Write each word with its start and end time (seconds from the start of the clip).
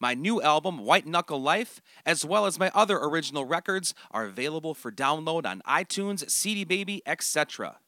My 0.00 0.14
new 0.14 0.40
album, 0.42 0.78
White 0.78 1.06
Knuckle 1.06 1.40
Life, 1.40 1.80
as 2.04 2.24
well 2.24 2.46
as 2.46 2.58
my 2.58 2.70
other 2.74 2.98
original 2.98 3.44
records, 3.44 3.94
are 4.10 4.24
available 4.24 4.74
for 4.74 4.90
download 4.90 5.46
on 5.46 5.62
iTunes, 5.68 6.28
CD 6.30 6.64
Baby, 6.64 7.02
etc. 7.06 7.78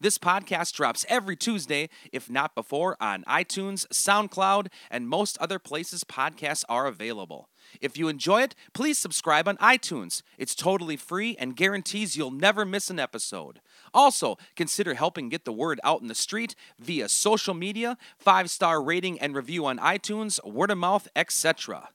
This 0.00 0.18
podcast 0.18 0.72
drops 0.72 1.06
every 1.08 1.36
Tuesday, 1.36 1.88
if 2.12 2.28
not 2.28 2.54
before, 2.54 2.96
on 3.00 3.22
iTunes, 3.24 3.86
SoundCloud, 3.88 4.68
and 4.90 5.08
most 5.08 5.38
other 5.38 5.58
places 5.58 6.02
podcasts 6.02 6.64
are 6.68 6.86
available. 6.86 7.48
If 7.80 7.96
you 7.96 8.08
enjoy 8.08 8.42
it, 8.42 8.54
please 8.72 8.98
subscribe 8.98 9.48
on 9.48 9.56
iTunes. 9.58 10.22
It's 10.38 10.54
totally 10.54 10.96
free 10.96 11.36
and 11.38 11.56
guarantees 11.56 12.16
you'll 12.16 12.30
never 12.30 12.64
miss 12.64 12.90
an 12.90 12.98
episode. 12.98 13.60
Also, 13.94 14.36
consider 14.56 14.94
helping 14.94 15.28
get 15.28 15.44
the 15.44 15.52
word 15.52 15.80
out 15.84 16.02
in 16.02 16.08
the 16.08 16.14
street 16.14 16.54
via 16.78 17.08
social 17.08 17.54
media, 17.54 17.96
five 18.18 18.50
star 18.50 18.82
rating 18.82 19.20
and 19.20 19.34
review 19.34 19.66
on 19.66 19.78
iTunes, 19.78 20.44
word 20.44 20.70
of 20.70 20.78
mouth, 20.78 21.08
etc. 21.16 21.88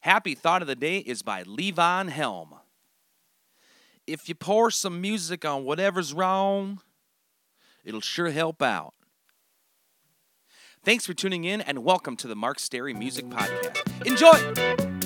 Happy 0.00 0.34
Thought 0.34 0.62
of 0.62 0.68
the 0.68 0.74
Day 0.76 0.98
is 0.98 1.22
by 1.22 1.44
Levon 1.44 2.08
Helm. 2.08 2.54
If 4.06 4.28
you 4.28 4.34
pour 4.34 4.70
some 4.70 5.00
music 5.00 5.44
on 5.44 5.64
whatever's 5.64 6.12
wrong, 6.12 6.80
it'll 7.84 8.00
sure 8.00 8.30
help 8.30 8.60
out. 8.60 8.94
Thanks 10.84 11.06
for 11.06 11.14
tuning 11.14 11.44
in 11.44 11.60
and 11.60 11.84
welcome 11.84 12.16
to 12.16 12.26
the 12.26 12.34
Mark 12.34 12.58
Stary 12.58 12.92
Music 12.92 13.26
Podcast. 13.26 14.04
Enjoy! 14.04 15.01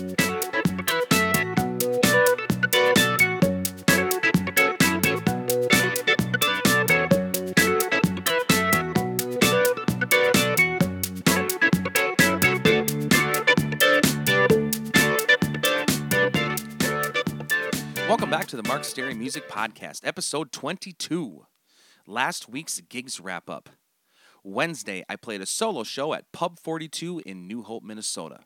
Welcome 18.26 18.40
back 18.40 18.48
to 18.48 18.56
the 18.56 18.68
Mark 18.68 18.82
Stary 18.82 19.14
Music 19.14 19.48
Podcast, 19.48 20.00
episode 20.02 20.50
22. 20.50 21.46
Last 22.08 22.48
week's 22.48 22.80
gigs 22.80 23.20
wrap 23.20 23.48
up. 23.48 23.68
Wednesday, 24.42 25.04
I 25.08 25.14
played 25.14 25.40
a 25.40 25.46
solo 25.46 25.84
show 25.84 26.12
at 26.12 26.32
Pub 26.32 26.58
42 26.58 27.22
in 27.24 27.46
New 27.46 27.62
Hope, 27.62 27.84
Minnesota. 27.84 28.40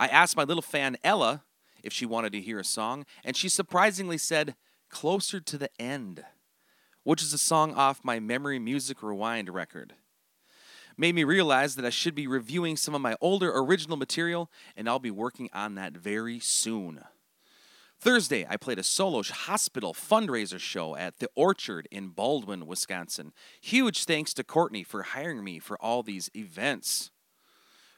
I 0.00 0.08
asked 0.08 0.36
my 0.36 0.42
little 0.42 0.64
fan 0.64 0.96
Ella 1.04 1.44
if 1.84 1.92
she 1.92 2.04
wanted 2.04 2.32
to 2.32 2.40
hear 2.40 2.58
a 2.58 2.64
song, 2.64 3.06
and 3.24 3.36
she 3.36 3.48
surprisingly 3.48 4.18
said, 4.18 4.56
Closer 4.90 5.38
to 5.38 5.58
the 5.58 5.70
End, 5.80 6.24
which 7.04 7.22
is 7.22 7.32
a 7.32 7.38
song 7.38 7.72
off 7.72 8.02
my 8.02 8.18
Memory 8.18 8.58
Music 8.58 9.00
Rewind 9.00 9.48
record. 9.48 9.94
Made 10.96 11.14
me 11.14 11.22
realize 11.22 11.76
that 11.76 11.86
I 11.86 11.90
should 11.90 12.16
be 12.16 12.26
reviewing 12.26 12.76
some 12.76 12.96
of 12.96 13.00
my 13.00 13.14
older 13.20 13.56
original 13.56 13.96
material, 13.96 14.50
and 14.76 14.88
I'll 14.88 14.98
be 14.98 15.12
working 15.12 15.50
on 15.52 15.76
that 15.76 15.92
very 15.92 16.40
soon. 16.40 17.04
Thursday, 18.04 18.46
I 18.46 18.58
played 18.58 18.78
a 18.78 18.82
solo 18.82 19.22
hospital 19.22 19.94
fundraiser 19.94 20.58
show 20.58 20.94
at 20.94 21.20
the 21.20 21.30
Orchard 21.34 21.88
in 21.90 22.08
Baldwin, 22.08 22.66
Wisconsin. 22.66 23.32
Huge 23.62 24.04
thanks 24.04 24.34
to 24.34 24.44
Courtney 24.44 24.82
for 24.82 25.04
hiring 25.04 25.42
me 25.42 25.58
for 25.58 25.80
all 25.80 26.02
these 26.02 26.28
events. 26.36 27.10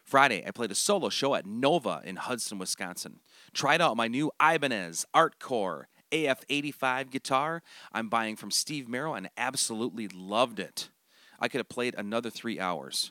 Friday, 0.05 0.45
I 0.47 0.53
played 0.53 0.71
a 0.71 0.77
solo 0.77 1.09
show 1.09 1.35
at 1.35 1.45
Nova 1.45 2.03
in 2.05 2.15
Hudson, 2.15 2.57
Wisconsin. 2.61 3.19
Tried 3.53 3.81
out 3.81 3.97
my 3.97 4.07
new 4.07 4.31
Ibanez 4.41 5.07
Artcore 5.13 5.87
AF85 6.13 7.11
guitar 7.11 7.65
I'm 7.93 8.09
buying 8.09 8.37
from 8.37 8.53
Steve 8.53 8.89
Merrill 8.89 9.17
and 9.17 9.29
absolutely 9.37 10.07
loved 10.07 10.61
it. 10.61 10.89
I 11.41 11.49
could 11.49 11.59
have 11.59 11.69
played 11.69 11.97
another 11.99 12.31
three 12.31 12.61
hours. 12.61 13.11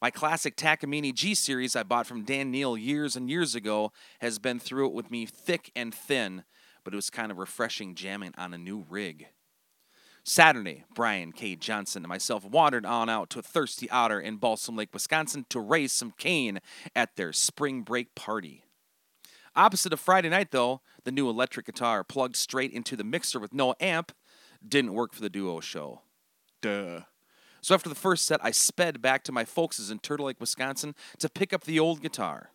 My 0.00 0.12
classic 0.12 0.56
Takamine 0.56 1.12
G 1.12 1.34
series 1.34 1.74
I 1.74 1.82
bought 1.82 2.06
from 2.06 2.22
Dan 2.22 2.52
Neal 2.52 2.76
years 2.76 3.16
and 3.16 3.28
years 3.28 3.56
ago 3.56 3.90
has 4.20 4.38
been 4.38 4.60
through 4.60 4.86
it 4.86 4.92
with 4.92 5.10
me 5.10 5.26
thick 5.26 5.72
and 5.74 5.92
thin, 5.92 6.44
but 6.84 6.92
it 6.94 6.96
was 6.96 7.10
kind 7.10 7.32
of 7.32 7.38
refreshing 7.38 7.96
jamming 7.96 8.32
on 8.38 8.54
a 8.54 8.58
new 8.58 8.86
rig. 8.88 9.26
Saturday, 10.22 10.84
Brian 10.94 11.32
K. 11.32 11.56
Johnson 11.56 12.04
and 12.04 12.08
myself 12.08 12.44
wandered 12.44 12.86
on 12.86 13.08
out 13.08 13.28
to 13.30 13.40
a 13.40 13.42
Thirsty 13.42 13.90
Otter 13.90 14.20
in 14.20 14.36
Balsam 14.36 14.76
Lake, 14.76 14.90
Wisconsin 14.92 15.46
to 15.48 15.58
raise 15.58 15.90
some 15.90 16.12
cane 16.12 16.60
at 16.94 17.16
their 17.16 17.32
spring 17.32 17.82
break 17.82 18.14
party. 18.14 18.62
Opposite 19.56 19.92
of 19.92 19.98
Friday 19.98 20.28
night, 20.28 20.52
though, 20.52 20.80
the 21.02 21.10
new 21.10 21.28
electric 21.28 21.66
guitar 21.66 22.04
plugged 22.04 22.36
straight 22.36 22.70
into 22.70 22.94
the 22.94 23.02
mixer 23.02 23.40
with 23.40 23.52
no 23.52 23.74
amp 23.80 24.12
didn't 24.66 24.94
work 24.94 25.12
for 25.12 25.22
the 25.22 25.30
duo 25.30 25.58
show. 25.58 26.02
Duh. 26.62 27.00
So 27.60 27.74
after 27.74 27.88
the 27.88 27.94
first 27.94 28.26
set, 28.26 28.44
I 28.44 28.50
sped 28.50 29.02
back 29.02 29.24
to 29.24 29.32
my 29.32 29.44
folks' 29.44 29.90
in 29.90 29.98
Turtle 29.98 30.26
Lake, 30.26 30.40
Wisconsin 30.40 30.94
to 31.18 31.28
pick 31.28 31.52
up 31.52 31.64
the 31.64 31.80
old 31.80 32.00
guitar. 32.00 32.50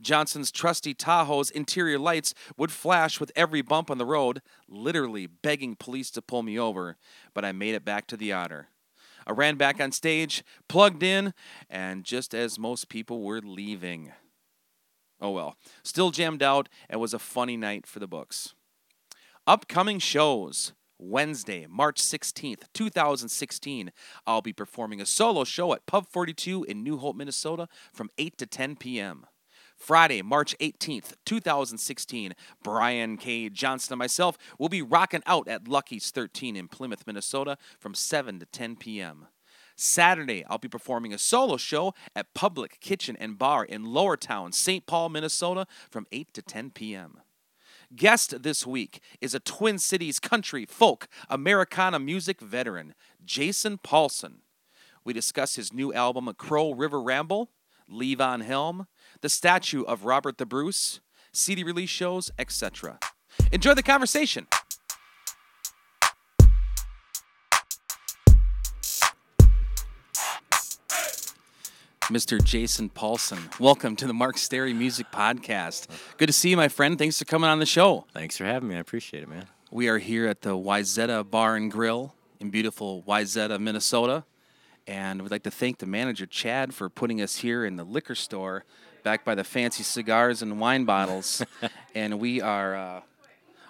Johnson's 0.00 0.50
trusty 0.50 0.94
Tahoe's 0.94 1.50
interior 1.50 1.98
lights 1.98 2.34
would 2.56 2.72
flash 2.72 3.20
with 3.20 3.32
every 3.36 3.60
bump 3.60 3.90
on 3.90 3.98
the 3.98 4.06
road, 4.06 4.40
literally 4.68 5.26
begging 5.26 5.76
police 5.76 6.10
to 6.12 6.22
pull 6.22 6.42
me 6.42 6.58
over, 6.58 6.96
but 7.34 7.44
I 7.44 7.52
made 7.52 7.74
it 7.74 7.84
back 7.84 8.06
to 8.08 8.16
the 8.16 8.32
Otter. 8.32 8.68
I 9.26 9.32
ran 9.32 9.56
back 9.56 9.80
on 9.80 9.92
stage, 9.92 10.42
plugged 10.68 11.02
in, 11.02 11.34
and 11.68 12.04
just 12.04 12.34
as 12.34 12.58
most 12.58 12.88
people 12.88 13.22
were 13.22 13.40
leaving. 13.40 14.12
Oh 15.20 15.30
well, 15.30 15.56
still 15.82 16.10
jammed 16.10 16.42
out, 16.42 16.68
and 16.88 17.00
was 17.00 17.12
a 17.12 17.18
funny 17.18 17.56
night 17.56 17.86
for 17.86 17.98
the 17.98 18.08
books. 18.08 18.54
Upcoming 19.46 19.98
shows. 19.98 20.72
Wednesday, 21.00 21.66
March 21.68 22.00
16th, 22.00 22.64
2016, 22.74 23.90
I'll 24.26 24.42
be 24.42 24.52
performing 24.52 25.00
a 25.00 25.06
solo 25.06 25.44
show 25.44 25.72
at 25.72 25.86
Pub 25.86 26.06
42 26.08 26.64
in 26.64 26.82
New 26.82 26.98
Hope, 26.98 27.16
Minnesota 27.16 27.68
from 27.92 28.10
8 28.18 28.36
to 28.38 28.46
10 28.46 28.76
p.m. 28.76 29.26
Friday, 29.76 30.20
March 30.20 30.54
18th, 30.60 31.14
2016, 31.24 32.34
Brian 32.62 33.16
K. 33.16 33.48
Johnson 33.48 33.94
and 33.94 33.98
myself 33.98 34.36
will 34.58 34.68
be 34.68 34.82
rocking 34.82 35.22
out 35.26 35.48
at 35.48 35.66
Lucky's 35.66 36.10
13 36.10 36.54
in 36.54 36.68
Plymouth, 36.68 37.06
Minnesota 37.06 37.56
from 37.78 37.94
7 37.94 38.38
to 38.40 38.46
10 38.46 38.76
p.m. 38.76 39.26
Saturday, 39.76 40.44
I'll 40.50 40.58
be 40.58 40.68
performing 40.68 41.14
a 41.14 41.18
solo 41.18 41.56
show 41.56 41.94
at 42.14 42.34
Public 42.34 42.78
Kitchen 42.80 43.16
and 43.18 43.38
Bar 43.38 43.64
in 43.64 43.86
Lowertown, 43.86 44.52
St. 44.52 44.84
Paul, 44.84 45.08
Minnesota 45.08 45.66
from 45.88 46.06
8 46.12 46.34
to 46.34 46.42
10 46.42 46.72
p.m. 46.72 47.22
Guest 47.96 48.44
this 48.44 48.64
week 48.64 49.00
is 49.20 49.34
a 49.34 49.40
Twin 49.40 49.76
Cities 49.76 50.20
country, 50.20 50.64
folk, 50.64 51.08
Americana 51.28 51.98
music 51.98 52.40
veteran, 52.40 52.94
Jason 53.24 53.78
Paulson. 53.78 54.42
We 55.04 55.12
discuss 55.12 55.56
his 55.56 55.72
new 55.72 55.92
album, 55.92 56.32
Crow 56.38 56.70
River 56.70 57.02
Ramble, 57.02 57.50
Levon 57.90 58.44
Helm, 58.44 58.86
the 59.22 59.28
statue 59.28 59.82
of 59.82 60.04
Robert 60.04 60.38
the 60.38 60.46
Bruce, 60.46 61.00
CD 61.32 61.64
release 61.64 61.90
shows, 61.90 62.30
etc. 62.38 63.00
Enjoy 63.50 63.74
the 63.74 63.82
conversation. 63.82 64.46
Mr. 72.10 72.42
Jason 72.42 72.88
Paulson. 72.88 73.38
Welcome 73.60 73.94
to 73.96 74.06
the 74.06 74.12
Mark 74.12 74.36
Stary 74.36 74.72
Music 74.74 75.06
Podcast. 75.12 75.86
Good 76.16 76.26
to 76.26 76.32
see 76.32 76.50
you, 76.50 76.56
my 76.56 76.66
friend. 76.66 76.98
Thanks 76.98 77.18
for 77.20 77.24
coming 77.24 77.48
on 77.48 77.60
the 77.60 77.66
show. 77.66 78.04
Thanks 78.12 78.36
for 78.36 78.44
having 78.44 78.68
me. 78.68 78.74
I 78.74 78.80
appreciate 78.80 79.22
it, 79.22 79.28
man. 79.28 79.46
We 79.70 79.86
are 79.88 79.98
here 79.98 80.26
at 80.26 80.42
the 80.42 80.50
Wayzata 80.56 81.30
Bar 81.30 81.54
and 81.54 81.70
Grill 81.70 82.14
in 82.40 82.50
beautiful 82.50 83.04
Wayzata, 83.06 83.60
Minnesota. 83.60 84.24
And 84.88 85.22
we'd 85.22 85.30
like 85.30 85.44
to 85.44 85.52
thank 85.52 85.78
the 85.78 85.86
manager, 85.86 86.26
Chad, 86.26 86.74
for 86.74 86.88
putting 86.88 87.22
us 87.22 87.36
here 87.36 87.64
in 87.64 87.76
the 87.76 87.84
liquor 87.84 88.16
store 88.16 88.64
back 89.04 89.24
by 89.24 89.36
the 89.36 89.44
fancy 89.44 89.84
cigars 89.84 90.42
and 90.42 90.58
wine 90.58 90.84
bottles. 90.84 91.44
and 91.94 92.18
we 92.18 92.40
are, 92.40 92.74
uh, 92.74 93.00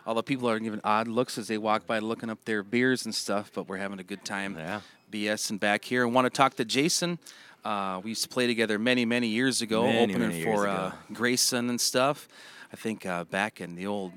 all 0.06 0.14
the 0.14 0.22
people 0.22 0.48
are 0.48 0.58
giving 0.58 0.80
odd 0.82 1.08
looks 1.08 1.36
as 1.36 1.48
they 1.48 1.58
walk 1.58 1.86
by 1.86 1.98
looking 1.98 2.30
up 2.30 2.42
their 2.46 2.62
beers 2.62 3.04
and 3.04 3.14
stuff, 3.14 3.50
but 3.54 3.68
we're 3.68 3.76
having 3.76 4.00
a 4.00 4.04
good 4.04 4.24
time 4.24 4.56
Yeah. 4.56 4.80
BS 5.12 5.50
and 5.50 5.60
back 5.60 5.84
here. 5.84 6.04
I 6.04 6.06
want 6.08 6.24
to 6.24 6.30
talk 6.30 6.54
to 6.54 6.64
Jason. 6.64 7.18
Uh, 7.64 8.00
we 8.02 8.10
used 8.10 8.22
to 8.22 8.28
play 8.28 8.46
together 8.46 8.78
many, 8.78 9.04
many 9.04 9.26
years 9.28 9.60
ago, 9.62 9.84
Many, 9.84 10.14
opening 10.14 10.28
many 10.28 10.44
for 10.44 10.66
uh, 10.66 10.92
Grayson 11.12 11.68
and 11.68 11.80
stuff. 11.80 12.28
I 12.72 12.76
think 12.76 13.04
uh, 13.04 13.24
back 13.24 13.60
in 13.60 13.74
the 13.74 13.86
old 13.86 14.12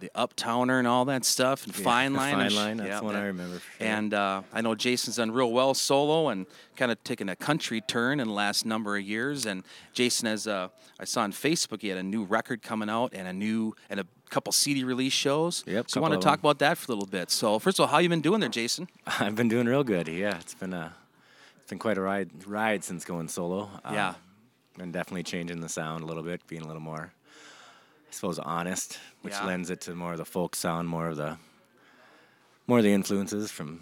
the 0.00 0.10
Uptowner 0.16 0.78
and 0.78 0.88
all 0.88 1.04
that 1.06 1.24
stuff, 1.24 1.64
and 1.66 1.76
Yeah, 1.76 1.84
Fine 1.84 2.14
Line. 2.14 2.34
Fine 2.34 2.54
Line, 2.54 2.76
that's 2.78 2.88
yeah, 2.88 3.00
one 3.00 3.14
I 3.14 3.26
remember 3.26 3.60
sure. 3.60 3.86
And 3.86 4.12
uh, 4.12 4.42
I 4.52 4.60
know 4.60 4.74
Jason's 4.74 5.16
done 5.16 5.30
real 5.30 5.52
well 5.52 5.72
solo 5.72 6.28
and 6.28 6.46
kind 6.76 6.90
of 6.90 7.02
taken 7.04 7.28
a 7.28 7.36
country 7.36 7.80
turn 7.80 8.18
in 8.20 8.26
the 8.28 8.34
last 8.34 8.66
number 8.66 8.96
of 8.96 9.02
years. 9.02 9.46
And 9.46 9.62
Jason 9.92 10.26
has, 10.26 10.46
uh, 10.46 10.68
I 10.98 11.04
saw 11.04 11.22
on 11.22 11.32
Facebook, 11.32 11.80
he 11.80 11.88
had 11.88 11.96
a 11.96 12.02
new 12.02 12.24
record 12.24 12.60
coming 12.60 12.90
out 12.90 13.12
and 13.14 13.28
a 13.28 13.32
new 13.32 13.74
and 13.88 14.00
a 14.00 14.06
couple 14.30 14.52
CD 14.52 14.82
release 14.84 15.12
shows. 15.12 15.62
Yep, 15.66 15.90
So 15.90 16.00
I 16.00 16.02
want 16.02 16.14
to 16.14 16.20
talk 16.20 16.40
them. 16.42 16.50
about 16.50 16.58
that 16.58 16.76
for 16.76 16.90
a 16.90 16.94
little 16.94 17.08
bit. 17.08 17.30
So 17.30 17.58
first 17.60 17.78
of 17.78 17.82
all, 17.84 17.86
how 17.88 17.98
you 17.98 18.08
been 18.08 18.20
doing 18.20 18.40
there, 18.40 18.48
Jason? 18.50 18.88
I've 19.06 19.36
been 19.36 19.48
doing 19.48 19.66
real 19.66 19.84
good. 19.84 20.08
Yeah, 20.08 20.38
it's 20.38 20.54
been 20.54 20.72
a 20.74 20.92
been 21.74 21.80
quite 21.80 21.98
a 21.98 22.00
ride 22.00 22.30
ride 22.46 22.84
since 22.84 23.04
going 23.04 23.26
solo. 23.28 23.68
Um, 23.84 23.94
Yeah. 23.94 24.14
and 24.78 24.92
definitely 24.92 25.24
changing 25.24 25.60
the 25.60 25.68
sound 25.68 26.02
a 26.02 26.06
little 26.06 26.22
bit, 26.22 26.46
being 26.46 26.62
a 26.62 26.66
little 26.66 26.82
more, 26.82 27.12
I 28.08 28.12
suppose, 28.12 28.38
honest, 28.38 28.98
which 29.22 29.34
Yeah. 29.34 29.44
lends 29.44 29.70
it 29.70 29.80
to 29.82 29.94
more 29.94 30.12
of 30.12 30.18
the 30.18 30.24
folk 30.24 30.54
sound, 30.54 30.88
more 30.88 31.08
of 31.08 31.16
the 31.16 31.38
more 32.66 32.78
of 32.78 32.84
the 32.84 32.92
influences 32.92 33.50
from 33.50 33.80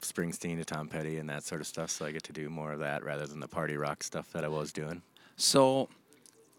Springsteen 0.00 0.56
to 0.56 0.64
Tom 0.64 0.88
Petty 0.88 1.18
and 1.18 1.28
that 1.28 1.44
sort 1.44 1.60
of 1.60 1.66
stuff. 1.66 1.90
So 1.90 2.06
I 2.06 2.12
get 2.12 2.22
to 2.24 2.32
do 2.32 2.48
more 2.48 2.72
of 2.72 2.78
that 2.80 3.04
rather 3.04 3.26
than 3.26 3.40
the 3.40 3.48
party 3.48 3.76
rock 3.76 4.02
stuff 4.02 4.30
that 4.32 4.44
I 4.44 4.48
was 4.48 4.72
doing. 4.72 5.02
So. 5.36 5.88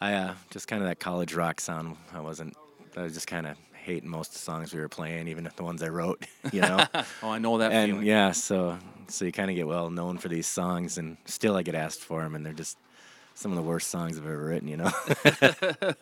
I 0.00 0.14
uh, 0.14 0.34
just 0.50 0.68
kind 0.68 0.82
of 0.82 0.88
that 0.88 1.00
college 1.00 1.34
rock 1.34 1.60
sound. 1.60 1.96
I 2.12 2.20
wasn't. 2.20 2.54
I 2.96 3.02
was 3.02 3.14
just 3.14 3.26
kind 3.26 3.46
of 3.46 3.56
hating 3.72 4.08
most 4.08 4.28
of 4.28 4.34
the 4.34 4.40
songs 4.40 4.72
we 4.72 4.80
were 4.80 4.88
playing, 4.88 5.26
even 5.28 5.46
if 5.46 5.56
the 5.56 5.64
ones 5.64 5.82
I 5.82 5.88
wrote. 5.88 6.24
You 6.52 6.60
know. 6.60 6.84
Oh, 7.22 7.30
I 7.30 7.38
know 7.38 7.58
that 7.58 7.72
and 7.72 7.90
feeling. 7.92 8.06
yeah, 8.06 8.32
so 8.32 8.78
so 9.08 9.24
you 9.24 9.32
kind 9.32 9.50
of 9.50 9.56
get 9.56 9.66
well 9.66 9.90
known 9.90 10.18
for 10.18 10.28
these 10.28 10.46
songs, 10.46 10.98
and 10.98 11.16
still 11.24 11.56
I 11.56 11.62
get 11.62 11.74
asked 11.74 12.00
for 12.00 12.22
them, 12.22 12.34
and 12.34 12.44
they're 12.44 12.52
just 12.52 12.76
some 13.34 13.50
of 13.50 13.56
the 13.56 13.62
worst 13.62 13.88
songs 13.88 14.18
I've 14.18 14.26
ever 14.26 14.44
written. 14.44 14.68
You 14.68 14.76
know. 14.78 14.90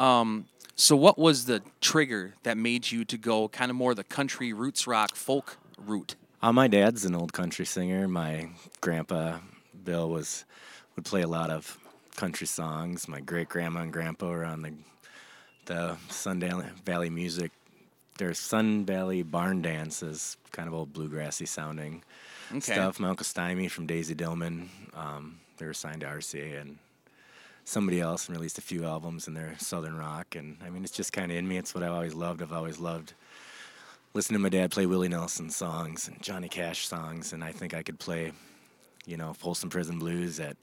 So 0.80 0.94
what 0.94 1.18
was 1.18 1.46
the 1.46 1.60
trigger 1.80 2.34
that 2.44 2.56
made 2.56 2.88
you 2.92 3.04
to 3.06 3.18
go 3.18 3.48
kind 3.48 3.68
of 3.68 3.76
more 3.76 3.94
the 3.96 4.04
country 4.04 4.52
roots 4.52 4.86
rock 4.86 5.16
folk 5.16 5.58
route? 5.76 6.14
Uh, 6.40 6.52
my 6.52 6.68
dad's 6.68 7.04
an 7.04 7.16
old 7.16 7.32
country 7.32 7.66
singer. 7.66 8.06
My 8.06 8.48
grandpa 8.80 9.38
Bill 9.84 10.08
was 10.08 10.44
would 10.94 11.04
play 11.04 11.22
a 11.22 11.26
lot 11.26 11.50
of 11.50 11.76
country 12.14 12.46
songs. 12.46 13.08
My 13.08 13.18
great 13.20 13.48
grandma 13.48 13.80
and 13.80 13.92
grandpa 13.92 14.28
were 14.28 14.44
on 14.44 14.62
the 14.62 14.72
the 15.66 15.96
Sun 16.10 16.38
Valley, 16.84 17.10
music. 17.10 17.50
There's 18.16 18.38
Sun 18.38 18.84
Valley 18.84 19.22
barn 19.24 19.62
dances, 19.62 20.36
kind 20.52 20.68
of 20.68 20.74
old 20.74 20.92
bluegrassy 20.92 21.46
sounding 21.48 22.02
Okay. 22.52 22.72
stuff. 22.72 23.00
My 23.00 23.08
uncle 23.08 23.24
Stymie 23.24 23.68
from 23.68 23.86
Daisy 23.86 24.14
Dillman. 24.14 24.68
Um, 24.94 25.40
they 25.58 25.66
were 25.66 25.74
signed 25.74 26.00
to 26.02 26.06
RCA 26.06 26.60
and 26.60 26.78
somebody 27.68 28.00
else 28.00 28.26
and 28.28 28.36
released 28.36 28.58
a 28.58 28.62
few 28.62 28.84
albums 28.84 29.28
in 29.28 29.34
their 29.34 29.54
southern 29.58 29.96
rock. 29.96 30.34
And 30.34 30.56
I 30.64 30.70
mean, 30.70 30.82
it's 30.84 30.92
just 30.92 31.12
kind 31.12 31.30
of 31.30 31.36
in 31.38 31.46
me. 31.46 31.58
It's 31.58 31.74
what 31.74 31.82
I've 31.84 31.92
always 31.92 32.14
loved. 32.14 32.42
I've 32.42 32.52
always 32.52 32.78
loved 32.78 33.12
listening 34.14 34.38
to 34.38 34.42
my 34.42 34.48
dad 34.48 34.70
play 34.70 34.86
Willie 34.86 35.08
Nelson 35.08 35.50
songs 35.50 36.08
and 36.08 36.20
Johnny 36.22 36.48
Cash 36.48 36.86
songs. 36.88 37.32
And 37.32 37.44
I 37.44 37.52
think 37.52 37.74
I 37.74 37.82
could 37.82 37.98
play, 37.98 38.32
you 39.06 39.16
know, 39.16 39.32
Folsom 39.34 39.68
Prison 39.70 39.98
Blues 39.98 40.40
at 40.40 40.56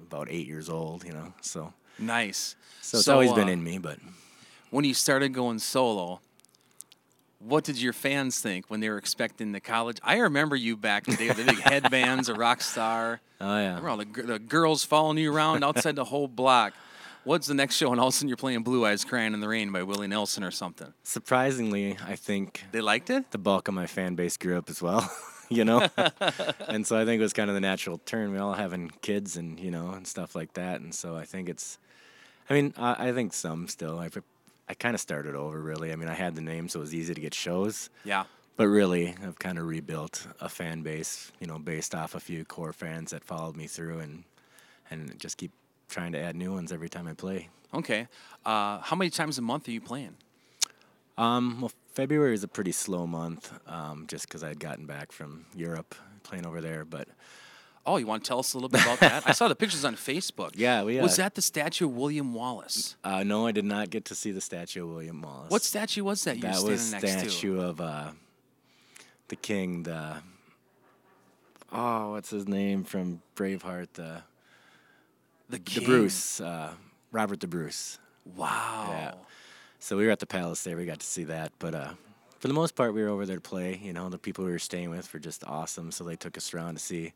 about 0.00 0.28
eight 0.30 0.46
years 0.46 0.68
old, 0.68 1.04
you 1.04 1.12
know. 1.12 1.34
So, 1.40 1.72
Nice. 1.98 2.56
so 2.80 2.98
it's 2.98 3.08
always 3.08 3.30
uh, 3.30 3.34
been 3.34 3.48
in 3.48 3.62
me, 3.62 3.78
but 3.78 3.98
When 4.70 4.84
you 4.84 4.94
started 4.94 5.34
going 5.34 5.58
solo, 5.58 6.20
what 7.44 7.64
did 7.64 7.80
your 7.80 7.92
fans 7.92 8.40
think 8.40 8.68
when 8.68 8.80
they 8.80 8.88
were 8.88 8.98
expecting 8.98 9.52
the 9.52 9.60
college? 9.60 9.98
I 10.02 10.18
remember 10.18 10.56
you 10.56 10.76
back 10.76 11.06
in 11.08 11.14
the 11.14 11.18
day 11.18 11.28
with 11.28 11.38
the 11.38 11.44
big 11.44 11.58
headbands, 11.60 12.28
a 12.28 12.34
rock 12.34 12.60
star. 12.62 13.20
oh, 13.40 13.58
yeah. 13.58 13.68
Remember 13.76 13.88
all 13.88 13.96
the, 13.96 14.22
the 14.22 14.38
girls 14.38 14.84
following 14.84 15.18
you 15.18 15.32
around 15.34 15.64
outside 15.64 15.96
the 15.96 16.04
whole 16.04 16.28
block. 16.28 16.72
What's 17.24 17.46
the 17.46 17.54
next 17.54 17.76
show? 17.76 17.92
And 17.92 18.00
all 18.00 18.08
of 18.08 18.14
a 18.14 18.16
sudden 18.16 18.28
you're 18.28 18.36
playing 18.36 18.62
Blue 18.62 18.84
Eyes 18.84 19.04
Crying 19.04 19.32
in 19.32 19.40
the 19.40 19.48
Rain 19.48 19.70
by 19.70 19.82
Willie 19.84 20.08
Nelson 20.08 20.42
or 20.42 20.50
something. 20.50 20.92
Surprisingly, 21.04 21.96
I 22.04 22.16
think 22.16 22.64
They 22.72 22.80
liked 22.80 23.10
it? 23.10 23.30
the 23.30 23.38
bulk 23.38 23.68
of 23.68 23.74
my 23.74 23.86
fan 23.86 24.16
base 24.16 24.36
grew 24.36 24.58
up 24.58 24.68
as 24.68 24.82
well, 24.82 25.08
you 25.48 25.64
know. 25.64 25.88
and 26.68 26.84
so 26.86 26.98
I 26.98 27.04
think 27.04 27.20
it 27.20 27.22
was 27.22 27.32
kind 27.32 27.48
of 27.48 27.54
the 27.54 27.60
natural 27.60 27.98
turn. 27.98 28.32
We 28.32 28.38
all 28.38 28.54
having 28.54 28.90
kids 29.02 29.36
and 29.36 29.60
you 29.60 29.70
know 29.70 29.90
and 29.90 30.04
stuff 30.06 30.34
like 30.34 30.54
that, 30.54 30.80
and 30.80 30.92
so 30.94 31.16
I 31.16 31.24
think 31.24 31.48
it's. 31.48 31.78
I 32.50 32.54
mean, 32.54 32.74
I, 32.76 33.08
I 33.08 33.12
think 33.12 33.32
some 33.34 33.68
still. 33.68 34.00
I, 34.00 34.08
I 34.68 34.74
kind 34.74 34.94
of 34.94 35.00
started 35.00 35.34
over 35.34 35.60
really. 35.60 35.92
I 35.92 35.96
mean, 35.96 36.08
I 36.08 36.14
had 36.14 36.34
the 36.34 36.40
name, 36.40 36.68
so 36.68 36.78
it 36.78 36.82
was 36.82 36.94
easy 36.94 37.14
to 37.14 37.20
get 37.20 37.34
shows. 37.34 37.90
Yeah. 38.04 38.24
But 38.56 38.68
really, 38.68 39.14
I've 39.24 39.38
kind 39.38 39.58
of 39.58 39.66
rebuilt 39.66 40.26
a 40.40 40.48
fan 40.48 40.82
base, 40.82 41.32
you 41.40 41.46
know, 41.46 41.58
based 41.58 41.94
off 41.94 42.14
a 42.14 42.20
few 42.20 42.44
core 42.44 42.72
fans 42.72 43.10
that 43.10 43.24
followed 43.24 43.56
me 43.56 43.66
through, 43.66 44.00
and 44.00 44.24
and 44.90 45.18
just 45.18 45.38
keep 45.38 45.52
trying 45.88 46.12
to 46.12 46.18
add 46.18 46.36
new 46.36 46.52
ones 46.52 46.72
every 46.72 46.88
time 46.88 47.06
I 47.06 47.14
play. 47.14 47.48
Okay. 47.74 48.08
Uh, 48.44 48.80
how 48.80 48.96
many 48.96 49.10
times 49.10 49.38
a 49.38 49.42
month 49.42 49.68
are 49.68 49.72
you 49.72 49.80
playing? 49.80 50.16
Um, 51.16 51.60
well, 51.60 51.72
February 51.94 52.34
is 52.34 52.44
a 52.44 52.48
pretty 52.48 52.72
slow 52.72 53.06
month, 53.06 53.52
um, 53.66 54.06
just 54.06 54.26
because 54.26 54.42
I 54.42 54.48
had 54.48 54.60
gotten 54.60 54.86
back 54.86 55.12
from 55.12 55.46
Europe 55.54 55.94
playing 56.22 56.46
over 56.46 56.60
there. 56.60 56.84
But 56.84 57.08
Oh, 57.84 57.96
you 57.96 58.06
want 58.06 58.22
to 58.24 58.28
tell 58.28 58.38
us 58.38 58.54
a 58.54 58.56
little 58.56 58.68
bit 58.68 58.82
about 58.82 59.00
that? 59.00 59.24
I 59.26 59.32
saw 59.32 59.48
the 59.48 59.56
pictures 59.56 59.84
on 59.84 59.96
Facebook. 59.96 60.52
Yeah, 60.54 60.84
we, 60.84 61.00
Was 61.00 61.18
uh, 61.18 61.24
that 61.24 61.34
the 61.34 61.42
statue 61.42 61.86
of 61.86 61.96
William 61.96 62.32
Wallace? 62.32 62.96
uh, 63.02 63.24
no, 63.24 63.46
I 63.46 63.52
did 63.52 63.64
not 63.64 63.90
get 63.90 64.04
to 64.06 64.14
see 64.14 64.30
the 64.30 64.40
statue 64.40 64.84
of 64.84 64.90
William 64.90 65.20
Wallace. 65.20 65.50
What 65.50 65.62
statue 65.62 66.04
was 66.04 66.22
that 66.24 66.36
you 66.36 66.46
were 66.46 66.52
that 66.54 66.62
was 66.62 66.90
to? 66.92 66.98
statue 66.98 67.60
of 67.60 67.80
uh, 67.80 68.10
the 69.28 69.36
king. 69.36 69.82
The 69.82 70.16
oh, 71.72 72.12
what's 72.12 72.30
his 72.30 72.46
name 72.46 72.84
from 72.84 73.20
Braveheart? 73.34 73.88
The 73.94 74.22
The, 75.50 75.58
the. 75.58 75.84
Bruce, 75.84 76.40
uh, 76.40 76.74
Robert 77.10 77.40
the 77.40 77.46
Bruce. 77.48 77.98
Wow. 78.36 78.86
Yeah. 78.90 79.14
So 79.80 79.96
we 79.96 80.06
were 80.06 80.12
at 80.12 80.20
the 80.20 80.26
palace 80.26 80.62
there. 80.62 80.76
We 80.76 80.86
got 80.86 81.00
to 81.00 81.06
see 81.06 81.24
that, 81.24 81.50
but 81.58 81.74
uh, 81.74 81.90
for 82.38 82.46
the 82.46 82.54
most 82.54 82.76
part, 82.76 82.94
we 82.94 83.02
were 83.02 83.08
over 83.08 83.26
there 83.26 83.36
to 83.36 83.42
play. 83.42 83.80
You 83.82 83.92
know, 83.92 84.08
the 84.08 84.18
people 84.18 84.44
we 84.44 84.52
were 84.52 84.60
staying 84.60 84.90
with 84.90 85.12
were 85.12 85.18
just 85.18 85.42
awesome. 85.44 85.90
So 85.90 86.04
they 86.04 86.14
took 86.16 86.36
us 86.36 86.54
around 86.54 86.74
to 86.74 86.80
see 86.80 87.12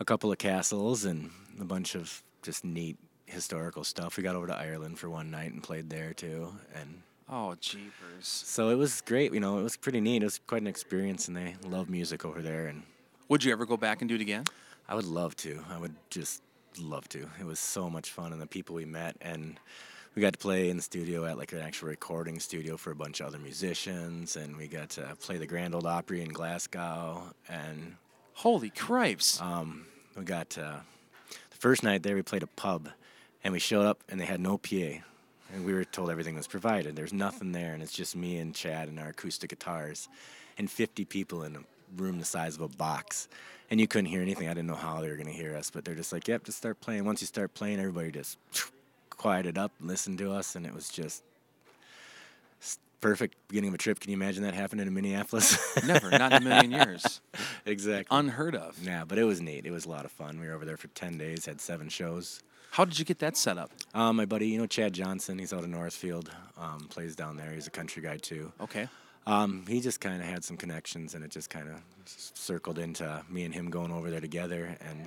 a 0.00 0.04
couple 0.04 0.30
of 0.32 0.38
castles 0.38 1.04
and 1.04 1.30
a 1.60 1.64
bunch 1.64 1.94
of 1.94 2.22
just 2.42 2.64
neat 2.64 2.96
historical 3.26 3.84
stuff. 3.84 4.16
We 4.16 4.22
got 4.22 4.36
over 4.36 4.46
to 4.46 4.56
Ireland 4.56 4.98
for 4.98 5.08
one 5.08 5.30
night 5.30 5.52
and 5.52 5.62
played 5.62 5.90
there 5.90 6.12
too, 6.14 6.54
and 6.74 7.02
Oh, 7.28 7.54
jeepers. 7.58 7.90
so 8.26 8.68
it 8.68 8.74
was 8.74 9.00
great. 9.00 9.32
You 9.32 9.40
know, 9.40 9.58
it 9.58 9.62
was 9.62 9.76
pretty 9.78 10.00
neat. 10.00 10.22
It 10.22 10.26
was 10.26 10.40
quite 10.46 10.60
an 10.60 10.66
experience, 10.68 11.26
and 11.28 11.36
they 11.36 11.56
love 11.64 11.88
music 11.88 12.24
over 12.24 12.42
there. 12.42 12.66
And 12.66 12.82
Would 13.28 13.42
you 13.44 13.52
ever 13.52 13.64
go 13.64 13.76
back 13.78 14.02
and 14.02 14.08
do 14.08 14.14
it 14.14 14.20
again? 14.20 14.44
I 14.88 14.94
would 14.94 15.06
love 15.06 15.34
to. 15.36 15.64
I 15.70 15.78
would 15.78 15.94
just 16.10 16.42
love 16.78 17.08
to. 17.10 17.26
It 17.40 17.46
was 17.46 17.58
so 17.58 17.88
much 17.88 18.10
fun, 18.10 18.32
and 18.32 18.42
the 18.42 18.46
people 18.46 18.74
we 18.74 18.84
met, 18.84 19.16
and 19.22 19.58
we 20.14 20.20
got 20.20 20.34
to 20.34 20.38
play 20.38 20.68
in 20.68 20.76
the 20.76 20.82
studio 20.82 21.24
at 21.24 21.38
like 21.38 21.52
an 21.54 21.60
actual 21.60 21.88
recording 21.88 22.38
studio 22.40 22.76
for 22.76 22.90
a 22.90 22.94
bunch 22.94 23.20
of 23.20 23.26
other 23.28 23.38
musicians, 23.38 24.36
and 24.36 24.54
we 24.56 24.68
got 24.68 24.90
to 24.90 25.16
play 25.20 25.38
the 25.38 25.46
Grand 25.46 25.74
Ole 25.74 25.86
Opry 25.86 26.20
in 26.20 26.28
Glasgow, 26.28 27.22
and 27.48 27.96
Holy 28.34 28.70
cripes. 28.70 29.40
um, 29.40 29.86
we 30.16 30.24
got 30.24 30.56
uh, 30.58 30.78
the 31.50 31.56
first 31.56 31.82
night 31.82 32.02
there. 32.02 32.14
We 32.14 32.22
played 32.22 32.42
a 32.42 32.48
pub, 32.48 32.88
and 33.42 33.52
we 33.52 33.58
showed 33.58 33.86
up, 33.86 34.02
and 34.08 34.20
they 34.20 34.26
had 34.26 34.40
no 34.40 34.58
PA, 34.58 35.00
and 35.52 35.64
we 35.64 35.72
were 35.72 35.84
told 35.84 36.10
everything 36.10 36.34
was 36.34 36.46
provided. 36.46 36.96
There's 36.96 37.12
nothing 37.12 37.52
there, 37.52 37.74
and 37.74 37.82
it's 37.82 37.92
just 37.92 38.14
me 38.16 38.38
and 38.38 38.54
Chad 38.54 38.88
and 38.88 38.98
our 38.98 39.08
acoustic 39.08 39.50
guitars, 39.50 40.08
and 40.58 40.70
50 40.70 41.04
people 41.04 41.42
in 41.42 41.56
a 41.56 41.60
room 41.96 42.18
the 42.18 42.24
size 42.24 42.54
of 42.56 42.60
a 42.60 42.68
box, 42.68 43.28
and 43.70 43.80
you 43.80 43.86
couldn't 43.86 44.06
hear 44.06 44.22
anything. 44.22 44.48
I 44.48 44.54
didn't 44.54 44.68
know 44.68 44.74
how 44.74 45.00
they 45.00 45.08
were 45.08 45.16
gonna 45.16 45.30
hear 45.30 45.56
us, 45.56 45.70
but 45.70 45.84
they're 45.84 45.94
just 45.94 46.12
like, 46.12 46.28
"Yep, 46.28 46.44
just 46.44 46.58
start 46.58 46.80
playing." 46.80 47.04
Once 47.04 47.20
you 47.20 47.26
start 47.26 47.54
playing, 47.54 47.78
everybody 47.78 48.10
just 48.10 48.38
quieted 49.10 49.56
up 49.58 49.72
listened 49.80 50.18
to 50.18 50.32
us, 50.32 50.54
and 50.56 50.66
it 50.66 50.74
was 50.74 50.88
just 50.90 51.22
perfect 53.00 53.36
beginning 53.48 53.68
of 53.68 53.74
a 53.74 53.78
trip. 53.78 54.00
Can 54.00 54.10
you 54.10 54.16
imagine 54.16 54.42
that 54.44 54.54
happening 54.54 54.86
in 54.86 54.94
Minneapolis? 54.94 55.58
Never, 55.86 56.10
not 56.10 56.32
in 56.32 56.42
a 56.42 56.44
million 56.44 56.70
years. 56.72 57.20
exactly. 57.66 58.16
Unheard 58.16 58.54
of. 58.54 58.78
yeah, 58.82 59.04
but 59.04 59.18
it 59.18 59.24
was 59.24 59.40
neat. 59.40 59.66
It 59.66 59.70
was 59.70 59.86
a 59.86 59.90
lot 59.90 60.04
of 60.04 60.10
fun. 60.12 60.40
We 60.40 60.46
were 60.48 60.54
over 60.54 60.64
there 60.64 60.76
for 60.76 60.88
ten 60.88 61.18
days, 61.18 61.46
had 61.46 61.60
seven 61.60 61.88
shows. 61.88 62.42
How 62.70 62.84
did 62.84 62.98
you 62.98 63.04
get 63.04 63.20
that 63.20 63.36
set 63.36 63.56
up? 63.56 63.70
Um, 63.94 64.16
my 64.16 64.24
buddy, 64.24 64.48
you 64.48 64.58
know 64.58 64.66
Chad 64.66 64.92
Johnson, 64.94 65.38
he's 65.38 65.52
out 65.52 65.60
of 65.62 65.68
Northfield, 65.68 66.30
um, 66.58 66.88
plays 66.90 67.14
down 67.14 67.36
there. 67.36 67.52
He's 67.52 67.68
a 67.68 67.70
country 67.70 68.02
guy 68.02 68.16
too. 68.16 68.52
Okay. 68.60 68.88
Um, 69.26 69.64
he 69.68 69.80
just 69.80 70.00
kind 70.00 70.20
of 70.20 70.28
had 70.28 70.42
some 70.44 70.56
connections, 70.56 71.14
and 71.14 71.24
it 71.24 71.30
just 71.30 71.48
kind 71.50 71.68
of 71.68 71.76
circled 72.04 72.78
into 72.78 73.22
me 73.30 73.44
and 73.44 73.54
him 73.54 73.70
going 73.70 73.92
over 73.92 74.10
there 74.10 74.20
together. 74.20 74.76
And 74.80 75.06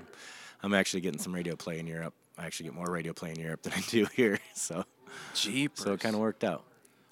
I'm 0.63 0.73
actually 0.73 1.01
getting 1.01 1.19
some 1.19 1.35
radio 1.35 1.55
play 1.55 1.77
in 1.79 1.87
Europe. 1.87 2.13
I 2.37 2.45
actually 2.45 2.65
get 2.67 2.75
more 2.75 2.89
radio 2.89 3.13
play 3.13 3.31
in 3.31 3.39
Europe 3.39 3.63
than 3.63 3.73
I 3.73 3.81
do 3.89 4.05
here, 4.15 4.39
so 4.53 4.85
Jeepers. 5.33 5.83
so 5.83 5.93
it 5.93 5.99
kind 5.99 6.15
of 6.15 6.21
worked 6.21 6.43
out. 6.43 6.63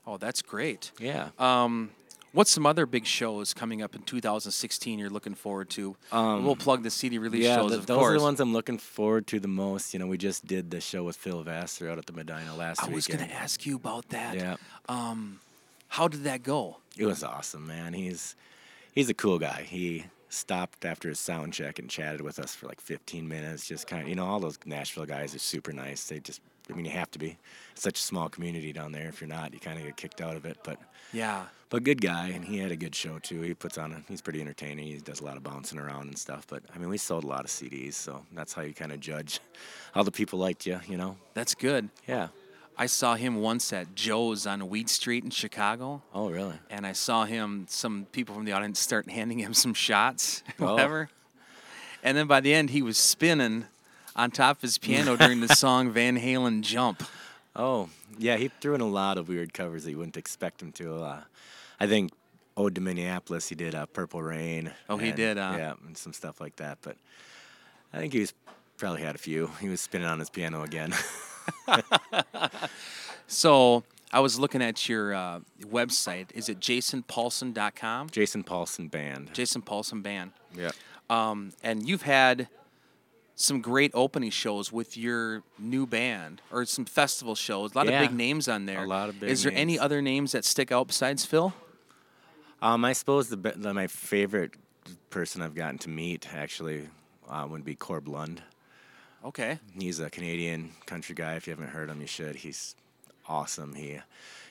Oh, 0.07 0.17
that's 0.17 0.41
great. 0.41 0.91
Yeah. 0.99 1.29
Um, 1.39 1.91
what's 2.31 2.51
some 2.51 2.65
other 2.65 2.85
big 2.85 3.05
shows 3.05 3.53
coming 3.53 3.81
up 3.81 3.95
in 3.95 4.01
2016 4.03 4.99
you're 4.99 5.09
looking 5.09 5.33
forward 5.35 5.69
to? 5.71 5.95
we'll 6.11 6.55
plug 6.55 6.83
the 6.83 6.89
CD 6.91 7.17
release 7.17 7.45
Um, 7.45 7.49
yeah, 7.49 7.55
shows, 7.57 7.71
of 7.73 7.85
those 7.85 7.97
course. 7.97 8.11
are 8.15 8.17
the 8.17 8.23
ones 8.23 8.39
I'm 8.39 8.53
looking 8.53 8.77
forward 8.77 9.25
to 9.27 9.39
the 9.39 9.47
most. 9.47 9.93
You 9.93 9.99
know, 9.99 10.07
we 10.07 10.17
just 10.17 10.45
did 10.45 10.69
the 10.71 10.79
show 10.81 11.03
with 11.03 11.15
Phil 11.15 11.41
Vassar 11.43 11.89
out 11.89 11.97
at 11.97 12.05
the 12.05 12.13
Medina 12.13 12.55
last 12.55 12.81
week. 12.83 12.91
I 12.91 12.95
was 12.95 13.07
going 13.07 13.27
to 13.27 13.33
ask 13.33 13.65
you 13.65 13.75
about 13.77 14.09
that. 14.09 14.35
Yeah, 14.35 14.55
How 15.87 16.07
did 16.07 16.23
that 16.23 16.43
go? 16.43 16.77
it 16.97 17.05
was 17.05 17.23
awesome, 17.23 17.67
man. 17.67 17.93
He's 17.93 18.35
he's 18.93 19.09
a 19.09 19.13
cool 19.13 19.39
guy. 19.39 19.63
He 19.67 20.05
stopped 20.29 20.85
after 20.85 21.09
his 21.09 21.19
sound 21.19 21.53
check 21.53 21.79
and 21.79 21.89
chatted 21.89 22.21
with 22.21 22.39
us 22.39 22.53
for 22.55 22.67
like 22.67 22.79
15 22.81 23.27
minutes. 23.27 23.67
Just 23.67 23.87
kind 23.87 24.03
of, 24.03 24.09
you 24.09 24.15
know, 24.15 24.25
all 24.25 24.39
those 24.39 24.57
Nashville 24.65 25.05
guys 25.05 25.33
are 25.35 25.39
super 25.39 25.71
nice. 25.73 26.05
They 26.07 26.19
just, 26.19 26.41
I 26.69 26.73
mean, 26.73 26.85
you 26.85 26.91
have 26.91 27.11
to 27.11 27.19
be. 27.19 27.37
It's 27.73 27.81
such 27.83 27.99
a 27.99 28.01
small 28.01 28.27
community 28.29 28.73
down 28.73 28.91
there. 28.91 29.07
If 29.07 29.21
you're 29.21 29.27
not, 29.27 29.53
you 29.53 29.59
kind 29.59 29.77
of 29.77 29.85
get 29.85 29.97
kicked 29.97 30.21
out 30.21 30.35
of 30.35 30.45
it. 30.45 30.57
But 30.63 30.79
Yeah. 31.13 31.45
but 31.69 31.83
good 31.83 32.01
guy, 32.01 32.29
and 32.29 32.43
he 32.43 32.57
had 32.57 32.71
a 32.71 32.75
good 32.75 32.95
show 32.95 33.19
too. 33.19 33.41
He 33.41 33.53
puts 33.53 33.77
on 33.77 33.91
a, 33.91 34.01
he's 34.07 34.21
pretty 34.21 34.41
entertaining. 34.41 34.87
He 34.87 34.97
does 34.97 35.19
a 35.19 35.23
lot 35.23 35.37
of 35.37 35.43
bouncing 35.43 35.77
around 35.79 36.07
and 36.07 36.17
stuff. 36.17 36.45
But 36.47 36.63
I 36.73 36.77
mean, 36.79 36.89
we 36.89 36.97
sold 36.97 37.23
a 37.23 37.27
lot 37.27 37.41
of 37.41 37.51
CDs, 37.51 37.93
so 37.93 38.25
that's 38.33 38.53
how 38.53 38.61
you 38.63 38.73
kind 38.73 38.91
of 38.91 38.99
judge 38.99 39.39
how 39.93 40.03
the 40.03 40.11
people 40.11 40.39
liked 40.39 40.65
you. 40.65 40.79
You 40.87 40.97
know? 40.97 41.17
That's 41.35 41.53
good. 41.55 41.89
Yeah. 42.07 42.29
I 42.77 42.87
saw 42.87 43.15
him 43.15 43.35
once 43.37 43.71
at 43.71 43.95
Joe's 43.95 44.45
on 44.45 44.67
Weed 44.67 44.89
Street 44.89 45.23
in 45.23 45.29
Chicago. 45.29 46.01
Oh, 46.13 46.29
really? 46.29 46.55
and 46.69 46.85
I 46.85 46.91
saw 46.91 47.23
him. 47.25 47.67
Some 47.69 48.05
people 48.11 48.35
from 48.35 48.43
the 48.43 48.51
audience 48.51 48.79
start 48.79 49.09
handing 49.09 49.39
him 49.39 49.53
some 49.53 49.73
shots, 49.73 50.43
Oh. 50.59 50.73
whatever. 50.73 51.09
And 52.03 52.17
then 52.17 52.27
by 52.27 52.41
the 52.41 52.53
end, 52.53 52.71
he 52.71 52.81
was 52.81 52.97
spinning 52.97 53.65
on 54.15 54.31
top 54.31 54.57
of 54.57 54.61
his 54.61 54.77
piano 54.77 55.15
during 55.17 55.41
the 55.41 55.49
song 55.55 55.91
Van 55.91 56.17
Halen 56.19 56.61
"Jump." 56.61 57.03
Oh, 57.55 57.89
yeah, 58.17 58.37
he 58.37 58.49
threw 58.49 58.75
in 58.75 58.81
a 58.81 58.87
lot 58.87 59.17
of 59.17 59.27
weird 59.29 59.53
covers 59.53 59.83
that 59.85 59.91
you 59.91 59.97
wouldn't 59.97 60.17
expect 60.17 60.61
him 60.61 60.71
to. 60.73 60.95
Uh, 61.03 61.21
I 61.79 61.87
think 61.87 62.11
Ode 62.57 62.75
to 62.75 62.81
Minneapolis, 62.81 63.47
he 63.49 63.55
did 63.55 63.73
uh, 63.75 63.85
Purple 63.87 64.21
Rain. 64.21 64.71
Oh, 64.89 64.97
he 64.97 65.11
did, 65.11 65.37
huh? 65.37 65.55
Yeah, 65.57 65.73
and 65.85 65.97
some 65.97 66.13
stuff 66.13 66.39
like 66.41 66.55
that. 66.57 66.79
But 66.81 66.97
I 67.93 67.97
think 67.97 68.13
he 68.13 68.19
was 68.19 68.33
probably 68.77 69.01
had 69.01 69.15
a 69.15 69.19
few. 69.19 69.51
He 69.61 69.69
was 69.69 69.81
spinning 69.81 70.07
on 70.07 70.19
his 70.19 70.29
piano 70.29 70.63
again. 70.63 70.93
So 73.27 73.83
I 74.11 74.19
was 74.19 74.39
looking 74.39 74.61
at 74.61 74.87
your 74.87 75.13
uh, 75.13 75.39
website. 75.63 76.27
Is 76.33 76.49
it 76.49 76.59
jasonpaulson.com? 76.59 78.09
Jason 78.09 78.43
Paulson 78.43 78.87
Band. 78.87 79.31
Jason 79.33 79.61
Paulson 79.61 80.01
Band. 80.01 80.31
yeah. 80.55 80.71
Um, 81.09 81.51
and 81.63 81.87
you've 81.87 82.01
had 82.03 82.47
some 83.35 83.59
great 83.61 83.91
opening 83.93 84.29
shows 84.29 84.71
with 84.71 84.95
your 84.97 85.43
new 85.59 85.85
band, 85.85 86.41
or 86.51 86.65
some 86.65 86.85
festival 86.85 87.35
shows. 87.35 87.73
A 87.73 87.77
lot 87.77 87.87
Yeah, 87.87 88.01
of 88.01 88.09
big 88.09 88.17
names 88.17 88.47
on 88.47 88.65
there. 88.65 88.83
a 88.83 88.87
lot 88.87 89.09
of 89.09 89.19
big 89.19 89.29
Is 89.29 89.43
there 89.43 89.51
any 89.53 89.77
other 89.77 90.01
names 90.01 90.31
that 90.31 90.45
stick 90.45 90.71
out 90.71 90.87
besides 90.87 91.25
Phil? 91.25 91.53
Um, 92.61 92.85
I 92.85 92.93
suppose 92.93 93.29
the, 93.29 93.35
the 93.35 93.73
my 93.73 93.87
favorite 93.87 94.51
person 95.09 95.41
I've 95.41 95.55
gotten 95.55 95.77
to 95.79 95.89
meet 95.89 96.33
actually 96.33 96.87
uh, 97.29 97.45
would 97.49 97.65
be 97.65 97.75
Corb 97.75 98.07
Lund. 98.07 98.41
Okay. 99.23 99.59
He's 99.77 99.99
a 99.99 100.09
Canadian 100.09 100.71
country 100.85 101.15
guy. 101.15 101.35
If 101.35 101.47
you 101.47 101.51
haven't 101.51 101.69
heard 101.69 101.89
him, 101.89 101.99
you 101.99 102.07
should. 102.07 102.35
He's 102.37 102.75
awesome. 103.27 103.73
He 103.73 103.99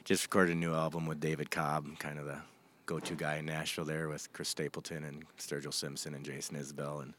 just 0.05 0.25
recorded 0.25 0.57
a 0.57 0.59
new 0.59 0.75
album 0.75 1.07
with 1.07 1.21
David 1.21 1.51
Cobb, 1.51 1.99
kind 1.99 2.19
of 2.19 2.27
the 2.27 2.39
go-to 2.87 3.15
guy 3.15 3.37
in 3.37 3.47
Nashville 3.47 3.85
there 3.85 4.09
with 4.09 4.31
Chris 4.33 4.49
Stapleton 4.51 5.05
and 5.05 5.25
Sturgill 5.39 5.73
Simpson 5.73 6.15
and 6.15 6.25
Jason 6.25 6.57
Isbell 6.59 7.03
and 7.03 7.15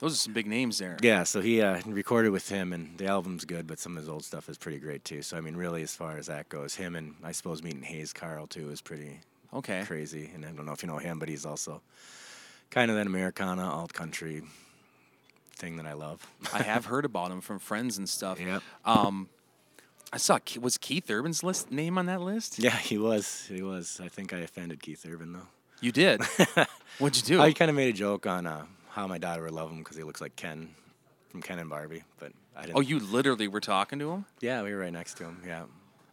Those 0.00 0.12
are 0.14 0.16
some 0.16 0.32
big 0.32 0.46
names 0.46 0.78
there. 0.78 0.96
yeah. 1.02 1.24
So 1.24 1.40
he 1.40 1.60
uh, 1.60 1.80
recorded 1.86 2.30
with 2.30 2.48
him, 2.48 2.72
and 2.72 2.96
the 2.98 3.06
album's 3.06 3.44
good, 3.44 3.66
but 3.66 3.78
some 3.80 3.96
of 3.96 4.02
his 4.02 4.08
old 4.08 4.24
stuff 4.24 4.48
is 4.48 4.56
pretty 4.56 4.78
great 4.78 5.04
too. 5.04 5.22
So 5.22 5.36
I 5.36 5.40
mean, 5.40 5.56
really, 5.56 5.82
as 5.82 5.94
far 5.94 6.16
as 6.16 6.26
that 6.26 6.48
goes, 6.48 6.76
him 6.76 6.94
and 6.94 7.14
I 7.24 7.32
suppose 7.32 7.62
meeting 7.62 7.82
Hayes 7.82 8.12
Carll 8.12 8.46
too 8.46 8.70
is 8.70 8.80
pretty 8.80 9.20
Okay. 9.52 9.82
crazy. 9.86 10.30
And 10.34 10.44
I 10.44 10.50
don't 10.50 10.66
know 10.66 10.72
if 10.72 10.82
you 10.82 10.88
know 10.88 10.98
him, 10.98 11.18
but 11.18 11.28
he's 11.28 11.44
also 11.46 11.80
kind 12.70 12.90
of 12.90 12.96
that 12.96 13.06
Americana 13.06 13.68
alt 13.68 13.92
country 13.94 14.42
thing 15.56 15.76
that 15.78 15.86
I 15.86 15.94
love. 15.94 16.24
I 16.52 16.62
have 16.62 16.84
heard 16.92 17.04
about 17.04 17.30
him 17.30 17.40
from 17.40 17.58
friends 17.58 17.98
and 17.98 18.08
stuff. 18.08 18.38
Yeah. 18.40 18.60
Um, 18.84 19.28
I 20.12 20.16
saw 20.18 20.38
was 20.60 20.78
Keith 20.78 21.10
Urban's 21.10 21.42
list 21.42 21.70
name 21.72 21.98
on 21.98 22.06
that 22.06 22.20
list. 22.20 22.58
Yeah, 22.58 22.76
he 22.76 22.96
was. 22.98 23.46
He 23.48 23.62
was. 23.62 24.00
I 24.02 24.08
think 24.08 24.32
I 24.32 24.38
offended 24.38 24.80
Keith 24.82 25.04
Urban 25.10 25.32
though. 25.32 25.48
You 25.80 25.92
did. 25.92 26.22
What'd 26.98 27.16
you 27.28 27.36
do? 27.36 27.42
I 27.42 27.52
kind 27.52 27.68
of 27.70 27.76
made 27.76 27.88
a 27.88 27.96
joke 27.96 28.26
on 28.26 28.46
uh, 28.46 28.64
how 28.98 29.06
my 29.06 29.18
daughter 29.18 29.42
would 29.42 29.52
love 29.52 29.70
him 29.70 29.78
because 29.78 29.96
he 29.96 30.02
looks 30.02 30.20
like 30.20 30.34
Ken 30.34 30.70
from 31.28 31.40
Ken 31.40 31.60
and 31.60 31.70
Barbie, 31.70 32.02
but 32.18 32.32
I 32.56 32.62
didn't. 32.62 32.76
oh, 32.76 32.80
you 32.80 32.98
literally 32.98 33.46
were 33.46 33.60
talking 33.60 34.00
to 34.00 34.10
him. 34.10 34.24
Yeah, 34.40 34.62
we 34.62 34.72
were 34.74 34.80
right 34.80 34.92
next 34.92 35.14
to 35.18 35.24
him. 35.24 35.40
Yeah, 35.46 35.64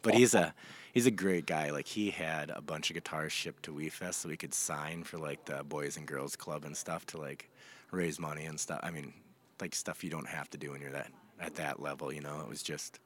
but 0.03 0.13
he's 0.13 0.35
a 0.35 0.53
he's 0.93 1.07
a 1.07 1.11
great 1.11 1.47
guy. 1.47 1.71
Like 1.71 1.87
he 1.87 2.11
had 2.11 2.51
a 2.51 2.61
bunch 2.61 2.91
of 2.91 2.93
guitars 2.93 3.31
shipped 3.31 3.63
to 3.63 3.71
WeFest 3.71 4.13
so 4.15 4.29
we 4.29 4.37
could 4.37 4.53
sign 4.53 5.03
for 5.03 5.17
like 5.17 5.45
the 5.45 5.63
Boys 5.63 5.97
and 5.97 6.05
Girls 6.05 6.35
Club 6.35 6.63
and 6.63 6.77
stuff 6.77 7.07
to 7.07 7.17
like 7.17 7.49
raise 7.89 8.19
money 8.19 8.45
and 8.45 8.59
stuff. 8.59 8.79
I 8.83 8.91
mean, 8.91 9.13
like 9.59 9.73
stuff 9.73 10.03
you 10.03 10.11
don't 10.11 10.27
have 10.27 10.47
to 10.51 10.57
do 10.57 10.71
when 10.71 10.81
you're 10.81 10.91
that 10.91 11.11
at 11.39 11.55
that 11.55 11.81
level. 11.81 12.13
You 12.13 12.21
know, 12.21 12.41
it 12.41 12.47
was 12.47 12.61
just 12.61 12.99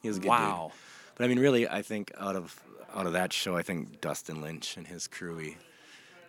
he 0.00 0.08
was 0.08 0.18
a 0.18 0.20
good 0.20 0.26
dude. 0.26 0.30
Wow. 0.30 0.70
But 1.16 1.24
I 1.24 1.28
mean, 1.28 1.40
really, 1.40 1.68
I 1.68 1.82
think 1.82 2.12
out 2.20 2.36
of 2.36 2.62
out 2.94 3.06
of 3.06 3.14
that 3.14 3.32
show, 3.32 3.56
I 3.56 3.62
think 3.62 4.00
Dustin 4.00 4.40
Lynch 4.42 4.76
and 4.76 4.86
his 4.86 5.08
crew 5.08 5.38
he 5.38 5.56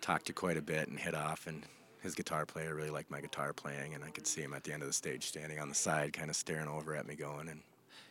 talked 0.01 0.25
to 0.25 0.33
quite 0.33 0.57
a 0.57 0.61
bit 0.63 0.87
and 0.87 0.97
hit 0.99 1.13
off, 1.13 1.45
and 1.45 1.63
his 2.01 2.15
guitar 2.15 2.45
player 2.45 2.73
really 2.75 2.89
liked 2.89 3.11
my 3.11 3.21
guitar 3.21 3.53
playing, 3.53 3.93
and 3.93 4.03
I 4.03 4.09
could 4.09 4.25
see 4.27 4.41
him 4.41 4.53
at 4.53 4.63
the 4.63 4.73
end 4.73 4.81
of 4.83 4.87
the 4.89 4.93
stage 4.93 5.25
standing 5.25 5.59
on 5.59 5.69
the 5.69 5.75
side, 5.75 6.13
kind 6.13 6.29
of 6.29 6.35
staring 6.35 6.67
over 6.67 6.95
at 6.95 7.07
me, 7.07 7.15
going, 7.15 7.49
and 7.49 7.61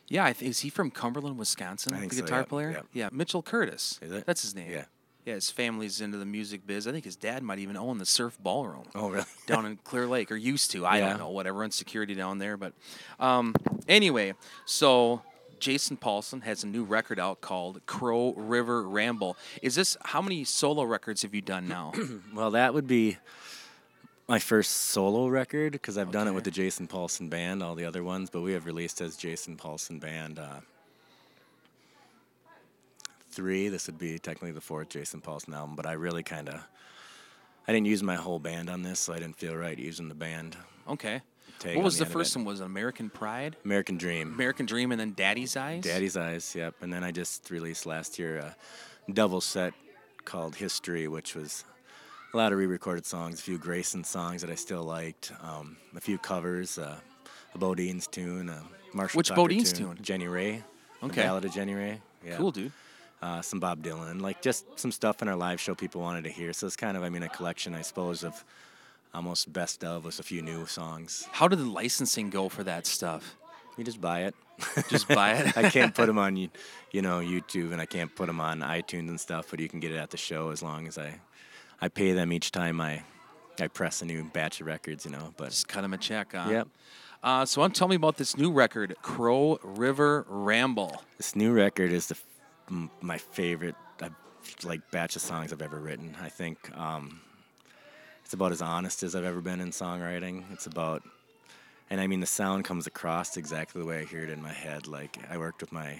Yeah, 0.07 0.25
I 0.25 0.33
think 0.33 0.51
is 0.51 0.59
he 0.59 0.69
from 0.69 0.91
Cumberland, 0.91 1.37
Wisconsin? 1.37 1.93
I 1.93 1.99
think 1.99 2.11
the 2.11 2.17
so, 2.17 2.23
guitar 2.23 2.39
yep, 2.39 2.49
player. 2.49 2.71
yep. 2.71 2.85
Yeah, 2.93 3.09
Mitchell 3.11 3.41
Curtis. 3.43 3.99
Is 4.01 4.11
it? 4.11 4.25
That's 4.25 4.41
his 4.41 4.55
name. 4.55 4.71
Yeah. 4.71 4.85
Yeah, 5.25 5.35
his 5.35 5.51
family's 5.51 6.01
into 6.01 6.17
the 6.17 6.25
music 6.25 6.65
biz. 6.65 6.87
I 6.87 6.91
think 6.91 7.03
his 7.05 7.15
dad 7.17 7.43
might 7.43 7.59
even 7.59 7.75
own 7.77 7.97
the 7.99 8.05
Surf 8.05 8.37
Ballroom. 8.41 8.85
oh 8.95 9.09
really? 9.09 9.25
down 9.47 9.65
in 9.65 9.77
Clear 9.77 10.07
Lake, 10.07 10.31
or 10.31 10.35
used 10.37 10.71
to. 10.71 10.85
I 10.85 10.99
Yeah. 10.99 11.09
don't 11.09 11.19
know, 11.19 11.29
whatever, 11.29 11.63
on 11.63 11.71
security 11.71 12.15
down 12.15 12.37
there. 12.39 12.57
But 12.57 12.73
um, 13.19 13.53
anyway, 13.87 14.33
so 14.65 15.21
Jason 15.59 15.97
Paulson 15.97 16.41
has 16.41 16.63
a 16.63 16.67
new 16.67 16.83
record 16.85 17.19
out 17.19 17.41
called 17.41 17.85
Crow 17.85 18.33
River 18.37 18.87
Ramble. 18.87 19.35
Is 19.61 19.75
this 19.75 19.97
how 20.05 20.21
many 20.21 20.45
solo 20.45 20.83
records 20.83 21.21
have 21.23 21.35
you 21.35 21.41
done 21.41 21.67
now? 21.67 21.91
well, 22.33 22.51
that 22.51 22.73
would 22.73 22.87
be 22.87 23.17
my 24.29 24.37
first 24.37 24.71
solo 24.71 25.27
record 25.27 25.71
because 25.71 25.97
I've 25.97 26.11
done 26.11 26.27
it 26.27 26.33
with 26.33 26.43
the 26.43 26.51
Jason 26.51 26.87
Paulson 26.87 27.29
Band, 27.29 27.63
all 27.63 27.73
the 27.73 27.85
other 27.85 28.03
ones, 28.03 28.29
but 28.29 28.41
we 28.41 28.53
have 28.53 28.67
released 28.67 29.01
as 29.01 29.17
Jason 29.17 29.57
Paulson 29.57 29.97
Band. 29.97 30.37
Uh, 30.37 30.59
three. 33.31 33.69
This 33.69 33.87
would 33.87 33.97
be 33.97 34.19
technically 34.19 34.51
the 34.51 34.61
fourth 34.61 34.89
Jason 34.89 35.19
Paulson 35.19 35.55
album, 35.55 35.75
but 35.75 35.87
I 35.87 35.93
really 35.93 36.21
kind 36.21 36.47
of 36.47 36.61
I 37.67 37.73
didn't 37.73 37.87
use 37.87 38.03
my 38.03 38.15
whole 38.15 38.37
band 38.37 38.69
on 38.69 38.83
this, 38.83 38.99
so 38.99 39.13
I 39.13 39.19
didn't 39.19 39.37
feel 39.37 39.55
right 39.55 39.77
using 39.77 40.09
the 40.09 40.15
band. 40.15 40.55
Okay. 40.87 41.23
What 41.63 41.83
was 41.83 41.97
the 41.97 42.05
the 42.05 42.11
first 42.11 42.35
one? 42.35 42.45
Was 42.45 42.61
it 42.61 42.65
American 42.65 43.09
Pride, 43.09 43.57
American 43.65 43.97
Dream, 43.97 44.31
American 44.33 44.65
Dream, 44.65 44.91
and 44.91 45.01
then 45.01 45.13
Daddy's 45.13 45.57
Eyes? 45.57 45.83
Daddy's 45.83 46.15
Eyes, 46.15 46.55
yep. 46.55 46.75
And 46.81 46.93
then 46.93 47.03
I 47.03 47.11
just 47.11 47.49
released 47.49 47.85
last 47.85 48.17
year 48.19 48.37
a 48.37 48.55
double 49.11 49.41
set 49.41 49.73
called 50.23 50.55
History, 50.55 51.07
which 51.07 51.35
was 51.35 51.65
a 52.33 52.37
lot 52.37 52.51
of 52.51 52.59
re-recorded 52.59 53.05
songs, 53.05 53.39
a 53.39 53.43
few 53.43 53.57
Grayson 53.57 54.03
songs 54.03 54.41
that 54.41 54.49
I 54.49 54.55
still 54.55 54.83
liked, 54.83 55.31
um, 55.41 55.77
a 55.95 56.01
few 56.01 56.17
covers, 56.17 56.77
uh, 56.77 56.97
a 57.55 57.57
BoDeans' 57.57 58.09
tune, 58.09 58.49
a 58.49 58.61
Marshall 58.93 59.17
Which 59.17 59.29
Tucker 59.29 59.41
BoDeans' 59.41 59.75
tune? 59.75 59.97
Jenny 60.01 60.27
Ray. 60.27 60.63
The 61.01 61.07
Okay. 61.07 61.21
Ballad 61.23 61.45
of 61.45 61.53
Jenny 61.53 61.73
Ray. 61.73 62.01
Yeah. 62.25 62.35
Cool, 62.37 62.51
dude. 62.51 62.71
uh, 63.21 63.41
some 63.41 63.59
Bob 63.59 63.81
Dylan, 63.81 64.21
like 64.21 64.41
just 64.41 64.65
some 64.79 64.91
stuff 64.91 65.21
in 65.21 65.27
our 65.27 65.35
live 65.35 65.59
show 65.59 65.73
people 65.75 66.01
wanted 66.01 66.23
to 66.25 66.29
hear. 66.29 66.53
So 66.53 66.67
it's 66.67 66.75
kind 66.75 66.95
of, 66.97 67.03
I 67.03 67.09
mean, 67.09 67.23
a 67.23 67.29
collection, 67.29 67.73
I 67.73 67.81
suppose, 67.81 68.23
of 68.23 68.43
almost 69.13 69.51
best 69.51 69.83
of 69.83 70.05
with 70.05 70.19
a 70.19 70.23
few 70.23 70.41
new 70.41 70.65
songs. 70.65 71.27
How 71.31 71.47
did 71.47 71.59
the 71.59 71.65
licensing 71.65 72.29
go 72.29 72.47
for 72.49 72.63
that 72.63 72.85
stuff? 72.85 73.35
You 73.77 73.83
just 73.85 73.99
buy 74.01 74.23
it. 74.23 74.35
Just 74.89 75.07
buy 75.07 75.33
it. 75.35 75.57
I 75.57 75.69
can't 75.69 75.95
put 75.95 76.05
them 76.07 76.17
on, 76.19 76.35
you 76.35 76.49
you 76.91 77.01
know, 77.01 77.19
YouTube, 77.21 77.71
and 77.71 77.79
I 77.81 77.85
can't 77.85 78.13
put 78.13 78.27
them 78.27 78.41
on 78.41 78.59
iTunes 78.59 79.07
and 79.07 79.19
stuff. 79.19 79.47
But 79.49 79.61
you 79.61 79.69
can 79.69 79.79
get 79.79 79.91
it 79.93 79.97
at 79.97 80.09
the 80.11 80.17
show 80.17 80.49
as 80.51 80.61
long 80.61 80.85
as 80.85 80.97
I, 80.97 81.19
I 81.81 81.87
pay 81.87 82.11
them 82.13 82.31
each 82.33 82.51
time 82.51 82.81
I, 82.81 83.03
I 83.59 83.67
press 83.67 84.01
a 84.01 84.05
new 84.05 84.23
batch 84.23 84.61
of 84.61 84.67
records. 84.67 85.05
You 85.05 85.11
know, 85.11 85.33
but 85.37 85.49
Just 85.49 85.67
cut 85.67 85.83
him 85.83 85.93
a 85.93 85.97
check. 85.97 86.33
Huh? 86.33 86.49
Yep. 86.49 86.67
Uh, 87.21 87.45
so, 87.45 87.67
to 87.67 87.73
tell 87.73 87.87
me 87.89 87.95
about 87.97 88.15
this 88.17 88.37
new 88.37 88.51
record, 88.51 88.95
Crow 89.01 89.59
River 89.63 90.25
Ramble. 90.29 91.01
this 91.17 91.35
new 91.35 91.51
record 91.51 91.91
is 91.91 92.07
the 92.07 92.15
f- 92.15 92.89
my 93.01 93.17
favorite 93.17 93.75
uh, 94.01 94.07
like 94.63 94.79
batch 94.91 95.15
of 95.17 95.21
songs 95.21 95.51
I've 95.51 95.61
ever 95.61 95.79
written. 95.79 96.15
I 96.21 96.29
think 96.29 96.57
um, 96.77 97.19
it's 98.23 98.33
about 98.33 98.53
as 98.53 98.61
honest 98.61 99.03
as 99.03 99.15
I've 99.15 99.25
ever 99.25 99.41
been 99.41 99.59
in 99.59 99.71
songwriting. 99.71 100.43
It's 100.53 100.65
about, 100.65 101.03
and 101.89 101.99
I 101.99 102.07
mean 102.07 102.21
the 102.21 102.25
sound 102.25 102.63
comes 102.63 102.87
across 102.87 103.35
exactly 103.35 103.81
the 103.81 103.87
way 103.87 103.99
I 103.99 104.05
hear 104.05 104.23
it 104.23 104.29
in 104.29 104.41
my 104.41 104.53
head. 104.53 104.87
Like 104.87 105.17
I 105.29 105.37
worked 105.37 105.59
with 105.59 105.73
my, 105.73 105.89
I 105.89 105.99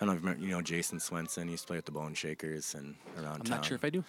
don't 0.00 0.08
know 0.08 0.12
if 0.14 0.20
you 0.22 0.26
remember, 0.26 0.44
you 0.44 0.50
know 0.50 0.62
Jason 0.62 0.98
Swenson. 0.98 1.46
He 1.46 1.52
used 1.52 1.64
to 1.64 1.66
play 1.68 1.76
with 1.76 1.84
the 1.86 1.92
Bone 1.92 2.14
Shakers 2.14 2.74
and 2.74 2.96
around 3.16 3.34
I'm 3.36 3.40
town. 3.42 3.58
not 3.58 3.64
sure 3.64 3.76
if 3.76 3.84
I 3.84 3.90
do. 3.90 4.02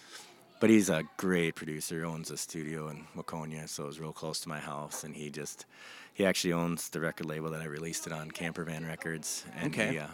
But 0.60 0.68
he's 0.70 0.90
a 0.90 1.04
great 1.16 1.54
producer. 1.54 2.04
Owns 2.04 2.30
a 2.30 2.36
studio 2.36 2.88
in 2.88 3.06
Waconia, 3.16 3.66
so 3.68 3.84
it 3.84 3.86
was 3.86 3.98
real 4.00 4.12
close 4.12 4.40
to 4.40 4.48
my 4.48 4.58
house. 4.60 5.04
And 5.04 5.14
he 5.16 5.30
just, 5.30 5.64
he 6.12 6.26
actually 6.26 6.52
owns 6.52 6.90
the 6.90 7.00
record 7.00 7.26
label 7.26 7.50
that 7.50 7.62
I 7.62 7.64
released 7.64 8.06
it 8.06 8.12
on, 8.12 8.30
Camper 8.30 8.64
Van 8.64 8.84
Records. 8.86 9.44
And 9.56 9.72
Okay. 9.72 9.92
he, 9.92 9.98
uh, 9.98 10.06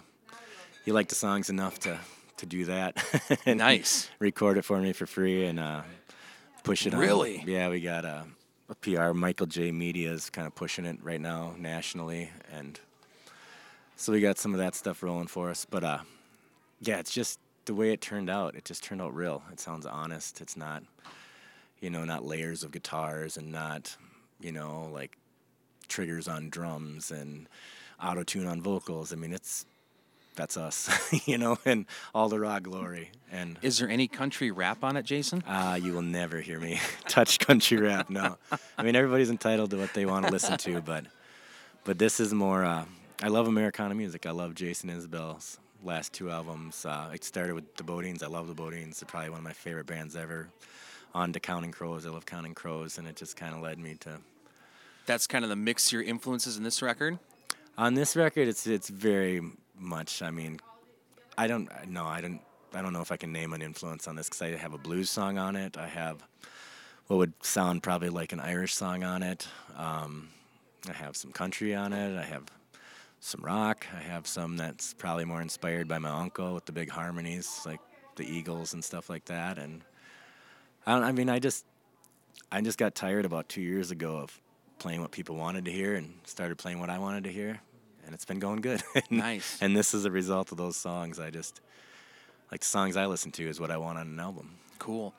he 0.85 0.93
liked 0.93 1.09
the 1.09 1.17
songs 1.17 1.51
enough 1.51 1.79
to 1.81 1.99
to 2.39 2.47
do 2.47 2.67
that. 2.67 3.03
and 3.47 3.59
Nice. 3.59 4.09
Record 4.19 4.59
it 4.59 4.65
for 4.65 4.79
me 4.79 4.93
for 4.93 5.07
free 5.07 5.47
and 5.47 5.59
uh, 5.59 5.81
push 6.65 6.87
it 6.87 6.93
on. 6.95 7.01
Really? 7.01 7.43
Yeah, 7.47 7.71
we 7.71 7.81
got 7.81 8.05
a, 8.05 8.25
a 8.69 8.75
PR. 8.75 9.13
Michael 9.15 9.47
J. 9.47 9.73
Media 9.73 10.13
is 10.13 10.29
kind 10.29 10.47
of 10.47 10.55
pushing 10.55 10.85
it 10.85 10.99
right 11.03 11.21
now 11.21 11.55
nationally, 11.59 12.31
and 12.53 12.79
so 13.97 14.13
we 14.13 14.21
got 14.21 14.37
some 14.37 14.53
of 14.53 14.59
that 14.59 14.75
stuff 14.75 15.03
rolling 15.03 15.29
for 15.29 15.49
us. 15.49 15.65
But 15.65 15.83
uh, 15.83 15.99
yeah, 16.83 16.99
it's 16.99 17.11
just 17.11 17.41
the 17.67 17.75
way 17.75 17.93
it 17.93 18.01
turned 18.01 18.31
out. 18.31 18.55
It 18.55 18.65
just 18.65 18.83
turned 18.83 19.03
out 19.03 19.15
real. 19.15 19.43
It 19.53 19.61
sounds 19.61 19.87
honest. 19.87 20.41
It's 20.41 20.57
not, 20.57 20.83
you 21.81 21.91
know, 21.91 22.05
not 22.05 22.25
layers 22.25 22.63
of 22.65 22.73
guitars 22.73 23.37
and 23.37 23.53
not, 23.53 23.97
you 24.41 24.53
know, 24.53 24.89
like 24.93 25.17
triggers 25.89 26.27
on 26.29 26.49
drums 26.49 27.11
and 27.11 27.49
auto 28.03 28.23
tune 28.23 28.47
on 28.47 28.63
vocals. 28.63 29.13
I 29.13 29.17
mean, 29.17 29.33
it's 29.33 29.67
that's 30.37 30.57
us, 30.59 30.91
you 31.27 31.39
know, 31.39 31.57
and 31.65 31.87
all 32.15 32.29
the 32.29 32.39
raw 32.39 32.59
glory. 32.59 33.11
And 33.33 33.59
Is 33.63 33.79
there 33.79 33.89
any 33.89 34.07
country 34.07 34.51
rap 34.51 34.85
on 34.85 34.97
it, 34.97 35.05
Jason? 35.05 35.43
uh, 35.47 35.79
you 35.81 35.93
will 35.93 36.03
never 36.03 36.41
hear 36.41 36.61
me 36.61 36.79
touch 37.09 37.39
country 37.39 37.79
rap. 37.79 38.11
No, 38.11 38.37
I 38.77 38.83
mean 38.83 38.95
everybody's 38.97 39.31
entitled 39.31 39.71
to 39.71 39.77
what 39.79 39.95
they 39.95 40.05
want 40.07 40.27
to 40.27 40.33
listen 40.33 40.57
to, 40.59 40.81
but 40.83 41.07
but 41.85 41.99
this 41.99 42.21
is 42.21 42.33
more. 42.35 42.65
Uh, 42.65 42.85
I 43.23 43.29
love 43.29 43.49
Americana 43.49 43.95
music. 43.95 44.27
I 44.27 44.31
love 44.33 44.55
Jason 44.55 44.91
Isbell's 44.91 45.59
last 45.83 46.13
two 46.13 46.31
albums. 46.31 46.85
Uh, 46.85 47.11
it 47.15 47.25
started 47.25 47.55
with 47.55 47.77
the 47.77 47.85
BoDeans. 47.85 48.23
I 48.23 48.27
love 48.27 48.49
the 48.49 48.55
BoDeans. 48.55 48.99
They're 48.99 49.07
probably 49.07 49.31
one 49.31 49.39
of 49.39 49.45
my 49.45 49.53
favorite 49.53 49.87
bands 49.87 50.17
ever. 50.17 50.49
On 51.15 51.33
to 51.33 51.41
Counting 51.41 51.73
Crows. 51.73 52.05
I 52.05 52.11
love 52.11 52.27
Counting 52.27 52.55
Crows, 52.55 52.99
and 52.99 53.07
it 53.07 53.17
just 53.17 53.37
kind 53.37 53.55
of 53.55 53.63
led 53.63 53.79
me 53.79 53.95
to. 54.01 54.19
That's 55.07 55.27
kind 55.27 55.45
of 55.45 55.49
the 55.49 55.57
mix 55.57 55.93
your 55.93 56.03
influences 56.03 56.57
in 56.57 56.63
this 56.63 56.83
record. 56.83 57.19
On 57.79 57.95
this 57.95 58.17
record, 58.17 58.49
it's 58.49 58.67
it's 58.67 58.89
very 58.89 59.41
much. 59.79 60.21
I 60.23 60.31
mean, 60.31 60.59
I 61.39 61.47
don't 61.47 61.71
no, 61.89 62.05
I 62.05 62.21
don't. 62.21 62.41
I 62.75 62.83
don't 62.83 62.93
know 62.93 63.01
if 63.01 63.13
I 63.13 63.17
can 63.17 63.33
name 63.33 63.53
an 63.53 63.63
influence 63.63 64.07
on 64.09 64.17
this 64.17 64.29
because 64.29 64.43
I 64.43 64.57
have 64.57 64.75
a 64.75 64.79
blues 64.79 65.09
song 65.09 65.39
on 65.39 65.57
it. 65.57 65.79
I 65.79 65.87
have 65.87 66.23
what 67.07 67.17
would 67.19 67.33
sound 67.43 67.83
probably 67.83 68.09
like 68.09 68.33
an 68.33 68.41
Irish 68.41 68.75
song 68.75 69.05
on 69.05 69.23
it. 69.23 69.47
Um, 69.77 70.29
I 70.89 70.93
have 70.93 71.17
some 71.17 71.33
country 71.33 71.75
on 71.75 71.93
it. 71.93 72.19
I 72.19 72.25
have 72.25 72.45
some 73.21 73.43
rock. 73.43 73.87
I 73.95 74.01
have 74.01 74.27
some 74.27 74.57
that's 74.57 74.95
probably 74.95 75.25
more 75.25 75.43
inspired 75.43 75.89
by 75.89 75.99
my 75.99 76.11
uncle 76.11 76.55
with 76.55 76.67
the 76.67 76.73
big 76.73 76.91
harmonies, 76.91 77.63
like 77.67 77.81
the 78.17 78.25
Eagles 78.25 78.75
and 78.75 78.85
stuff 78.85 79.11
like 79.11 79.25
that. 79.27 79.59
And 79.59 79.83
I 80.87 80.95
don't. 80.95 81.05
I 81.05 81.13
mean, 81.13 81.29
I 81.29 81.39
just 81.39 81.65
I 82.51 82.61
just 82.61 82.79
got 82.79 82.95
tired 82.95 83.25
about 83.25 83.49
two 83.49 83.63
years 83.63 83.91
ago 83.91 84.17
of 84.17 84.41
playing 84.79 85.01
what 85.01 85.11
people 85.11 85.37
wanted 85.37 85.65
to 85.65 85.73
hear 85.73 85.95
and 85.95 86.15
started 86.25 86.59
playing 86.59 86.81
what 86.81 86.91
I 86.91 86.99
wanted 86.99 87.25
to 87.25 87.33
hear, 87.33 87.61
and 88.05 88.15
it's 88.15 88.25
been 88.25 88.39
going 88.39 88.61
good. 88.61 88.83
Nice. 89.11 89.59
and 89.61 89.77
this 89.77 89.95
is 89.95 90.05
a 90.05 90.11
result 90.11 90.53
of 90.53 90.59
those 90.59 90.77
songs. 90.77 91.19
I 91.19 91.31
just 91.31 91.61
like 92.51 92.61
the 92.61 92.67
songs 92.67 92.97
I 92.97 93.07
listen 93.07 93.33
to 93.33 93.49
is 93.49 93.59
what 93.59 93.71
I 93.71 93.77
want 93.77 93.99
on 93.99 94.07
an 94.07 94.21
album. 94.21 94.57
Cool. 94.79 95.15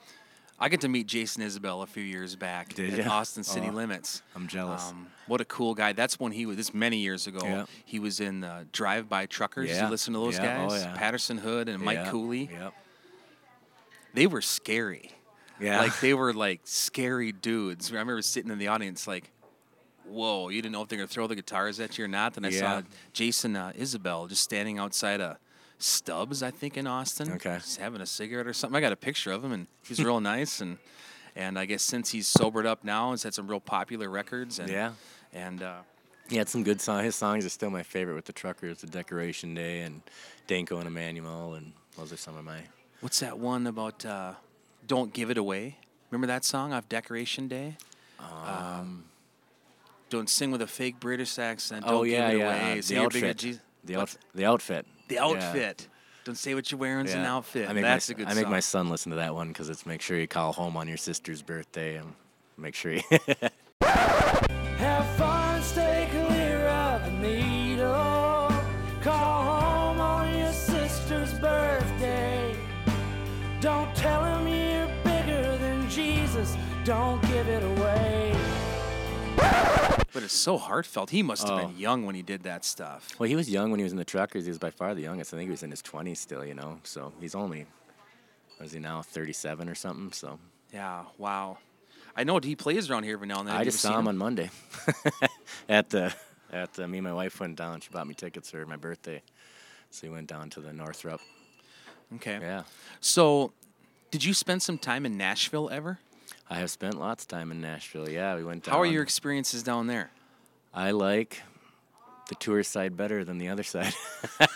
I 0.59 0.69
get 0.69 0.81
to 0.81 0.87
meet 0.87 1.05
Jason 1.05 1.43
Isbell 1.43 1.83
a 1.83 1.85
few 1.85 2.01
years 2.03 2.35
back 2.35 2.73
Did 2.73 2.99
at 2.99 3.05
ya? 3.05 3.11
Austin 3.11 3.43
City 3.43 3.67
Oh. 3.69 3.73
Limits. 3.75 4.23
I'm 4.35 4.47
jealous. 4.47 4.89
Um, 4.89 5.07
what 5.27 5.39
a 5.39 5.45
cool 5.45 5.75
guy. 5.75 5.93
That's 5.93 6.19
when 6.19 6.31
he 6.31 6.45
was, 6.47 6.57
this 6.57 6.73
many 6.73 6.97
years 6.97 7.27
ago, 7.27 7.39
Yeah. 7.43 7.65
he 7.85 7.99
was 7.99 8.19
in 8.19 8.43
uh, 8.43 8.63
Drive 8.71 9.07
By 9.07 9.27
Truckers. 9.27 9.69
Yeah. 9.69 9.85
You 9.85 9.91
listen 9.91 10.13
to 10.13 10.19
those 10.19 10.37
Yeah. 10.39 10.63
Oh, 10.65 10.69
guys? 10.69 10.83
yeah. 10.83 10.95
Patterson 10.97 11.37
Hood 11.37 11.69
and 11.69 11.83
Mike 11.83 11.97
Yep, 11.97 12.07
Cooley. 12.07 12.49
Yep. 12.51 12.73
They 14.15 14.25
were 14.25 14.41
scary. 14.41 15.11
Yeah. 15.59 15.79
Like 15.79 15.99
they 15.99 16.13
were 16.15 16.33
like 16.33 16.61
scary 16.63 17.31
dudes. 17.31 17.91
I 17.91 17.93
remember 17.95 18.21
sitting 18.23 18.51
in 18.51 18.57
the 18.57 18.67
audience 18.67 19.07
like, 19.07 19.29
whoa, 20.05 20.49
you 20.49 20.61
didn't 20.61 20.71
know 20.73 20.81
if 20.81 20.87
they're 20.87 20.97
going 20.97 21.07
to 21.07 21.13
throw 21.13 21.27
the 21.27 21.35
guitars 21.35 21.79
at 21.79 21.97
you 21.97 22.05
or 22.05 22.07
not. 22.07 22.33
Then 22.33 22.45
I 22.45 22.49
saw 22.49 22.81
Jason 23.13 23.55
uh, 23.55 23.73
Isbell 23.77 24.27
just 24.29 24.41
standing 24.43 24.79
outside 24.79 25.19
a 25.21 25.37
Stubbs, 25.79 26.41
I 26.41 26.51
think, 26.51 26.77
in 26.77 26.87
Austin. 26.87 27.31
Okay. 27.33 27.55
Just 27.55 27.79
having 27.79 28.01
a 28.01 28.05
cigarette 28.05 28.47
or 28.47 28.53
something. 28.53 28.75
I 28.75 28.81
got 28.81 28.93
a 28.93 28.97
picture 28.97 29.31
of 29.31 29.43
him 29.43 29.51
and 29.51 29.67
he's 29.87 30.03
real 30.03 30.19
nice. 30.35 30.61
And 30.61 30.77
and 31.35 31.59
I 31.59 31.65
guess 31.65 31.83
since 31.83 32.09
he's 32.11 32.27
sobered 32.27 32.65
up 32.65 32.83
now, 32.83 33.11
he's 33.11 33.23
had 33.23 33.33
some 33.33 33.47
real 33.47 33.59
popular 33.59 34.09
records. 34.09 34.57
And, 34.59 34.69
Yeah. 34.69 34.93
And 35.33 35.61
uh, 35.61 35.77
He 36.29 36.37
had 36.37 36.49
some 36.49 36.63
good 36.63 36.81
songs. 36.81 37.03
His 37.03 37.15
songs 37.15 37.45
are 37.45 37.49
still 37.49 37.69
my 37.69 37.83
favorite 37.83 38.15
with 38.15 38.25
the 38.25 38.33
Truckers, 38.33 38.81
the 38.81 38.87
Decoration 38.87 39.53
Day, 39.53 39.81
and 39.81 40.01
Danko 40.47 40.79
and 40.79 40.91
Manuel, 40.91 41.53
and 41.53 41.73
those 41.95 42.11
are 42.11 42.17
some 42.17 42.35
of 42.37 42.43
my. 42.43 42.61
what's 43.01 43.19
that 43.19 43.37
one 43.37 43.67
about 43.67 44.03
uh, 44.05 44.33
Don't 44.87 45.13
Give 45.13 45.29
It 45.29 45.37
Away? 45.37 45.77
Remember 46.09 46.27
that 46.27 46.43
song 46.43 46.73
off 46.73 46.89
Decoration 46.89 47.47
Day? 47.47 47.75
Um, 48.19 49.03
don't 50.09 50.29
sing 50.29 50.51
with 50.51 50.61
a 50.61 50.67
fake 50.67 50.99
British 50.99 51.37
accent. 51.37 51.85
Don't 51.85 51.93
oh 51.93 52.03
yeah, 52.03 52.31
give 52.31 52.39
it 52.39 52.39
yeah. 52.39 52.45
away. 52.45 52.79
uh, 52.79 52.81
the 52.81 52.93
you're 52.95 53.09
big 53.09 53.23
at 53.23 53.45
outfit. 53.97 54.21
The 54.33 54.45
outfit. 54.45 54.85
The 55.07 55.19
outfit. 55.19 55.81
Yeah. 55.81 55.87
Don't 56.25 56.35
say 56.35 56.53
what 56.55 56.69
you're 56.71 56.79
wearing's 56.79 57.13
an 57.13 57.21
Yeah. 57.21 57.35
outfit. 57.35 57.69
I 57.69 57.73
make 57.73 57.83
That's 57.83 58.09
my, 58.09 58.13
a 58.13 58.17
good 58.17 58.27
I 58.27 58.33
make 58.33 58.43
song. 58.43 58.51
my 58.51 58.59
son 58.59 58.89
listen 58.89 59.09
to 59.11 59.15
that 59.17 59.33
one 59.33 59.47
because 59.49 59.69
it's 59.69 59.85
make 59.85 60.01
sure 60.01 60.19
you 60.19 60.27
call 60.27 60.51
home 60.53 60.75
on 60.75 60.87
your 60.87 60.97
sister's 60.97 61.41
birthday 61.41 61.95
and 61.95 62.13
make 62.57 62.75
sure 62.75 62.93
you. 62.93 63.01
but 80.17 80.23
it's 80.23 80.33
so 80.33 80.57
heartfelt. 80.57 81.11
He 81.11 81.21
must 81.21 81.47
have 81.47 81.59
Oh. 81.59 81.67
been 81.67 81.77
young 81.77 82.03
when 82.03 82.15
he 82.15 82.23
did 82.23 82.41
that 82.41 82.65
stuff. 82.65 83.07
well, 83.19 83.29
he 83.29 83.35
was 83.35 83.47
young 83.51 83.69
when 83.69 83.79
he 83.79 83.83
was 83.83 83.91
in 83.91 83.99
the 83.99 84.03
Truckers. 84.05 84.45
He 84.45 84.49
was 84.49 84.57
by 84.57 84.71
far 84.71 84.95
the 84.95 85.03
youngest. 85.03 85.31
I 85.31 85.37
think 85.37 85.47
he 85.47 85.51
was 85.51 85.61
in 85.61 85.69
his 85.69 85.83
20s 85.83 86.17
still, 86.17 86.43
you 86.43 86.55
know. 86.55 86.79
So 86.83 87.13
he's 87.19 87.35
only, 87.35 87.67
what 88.57 88.65
is 88.65 88.71
he 88.71 88.79
now, 88.79 89.03
37 89.03 89.69
or 89.69 89.75
something? 89.75 90.11
So 90.13 90.39
Yeah. 90.73 91.03
Wow. 91.19 91.59
I 92.15 92.23
know 92.23 92.39
he 92.39 92.55
plays 92.55 92.89
around 92.89 93.03
here 93.03 93.13
every 93.13 93.27
now 93.27 93.39
and 93.41 93.47
then. 93.47 93.53
I 93.53 93.59
Have 93.59 93.65
just 93.67 93.79
saw 93.79 93.89
seen 93.89 93.99
him 93.99 94.07
on 94.07 94.17
Monday 94.17 94.49
at 95.69 95.91
the 95.91 96.11
at 96.51 96.73
the, 96.73 96.87
me 96.87 96.97
and 96.97 97.05
my 97.05 97.13
wife 97.13 97.39
went 97.39 97.55
down. 97.55 97.79
She 97.81 97.89
bought 97.91 98.07
me 98.07 98.15
tickets 98.15 98.49
for 98.49 98.65
my 98.65 98.75
birthday, 98.77 99.21
so 99.91 100.07
we 100.07 100.13
went 100.13 100.27
down 100.27 100.49
to 100.51 100.61
the 100.61 100.73
Northrop. 100.73 101.21
Okay. 102.15 102.39
Yeah, 102.41 102.63
So, 103.01 103.51
did 104.09 104.23
you 104.23 104.33
spend 104.33 104.63
some 104.63 104.79
time 104.79 105.05
in 105.05 105.15
Nashville 105.15 105.69
ever? 105.69 105.99
I 106.49 106.55
have 106.55 106.71
spent 106.71 106.97
lots 106.97 107.23
of 107.23 107.27
time 107.27 107.51
in 107.51 107.61
Nashville. 107.61 108.09
Yeah, 108.09 108.35
we 108.35 108.43
went 108.43 108.63
down. 108.63 108.73
How 108.73 108.81
are 108.81 108.85
your 108.85 109.03
experiences 109.03 109.63
down 109.63 109.87
there? 109.87 110.11
I 110.73 110.91
like 110.91 111.41
the 112.29 112.35
tourist 112.35 112.71
side 112.71 112.95
better 112.95 113.23
than 113.23 113.37
the 113.37 113.49
other 113.49 113.63
side. 113.63 113.93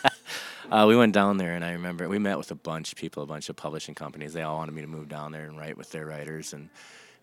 uh, 0.72 0.86
we 0.88 0.96
went 0.96 1.14
down 1.14 1.38
there, 1.38 1.54
and 1.54 1.66
I 1.66 1.74
remember 1.74 2.08
we 2.08 2.20
met 2.20 2.38
with 2.38 2.52
a 2.52 2.56
bunch 2.56 2.92
of 2.94 2.98
people, 2.98 3.24
a 3.24 3.26
bunch 3.26 3.50
of 3.50 3.56
publishing 3.56 3.96
companies. 3.96 4.34
They 4.34 4.42
all 4.42 4.58
wanted 4.58 4.74
me 4.74 4.82
to 4.82 4.88
move 4.88 5.10
down 5.10 5.32
there 5.32 5.46
and 5.46 5.58
write 5.58 5.78
with 5.78 5.92
their 5.92 6.06
writers 6.06 6.54
and 6.54 6.70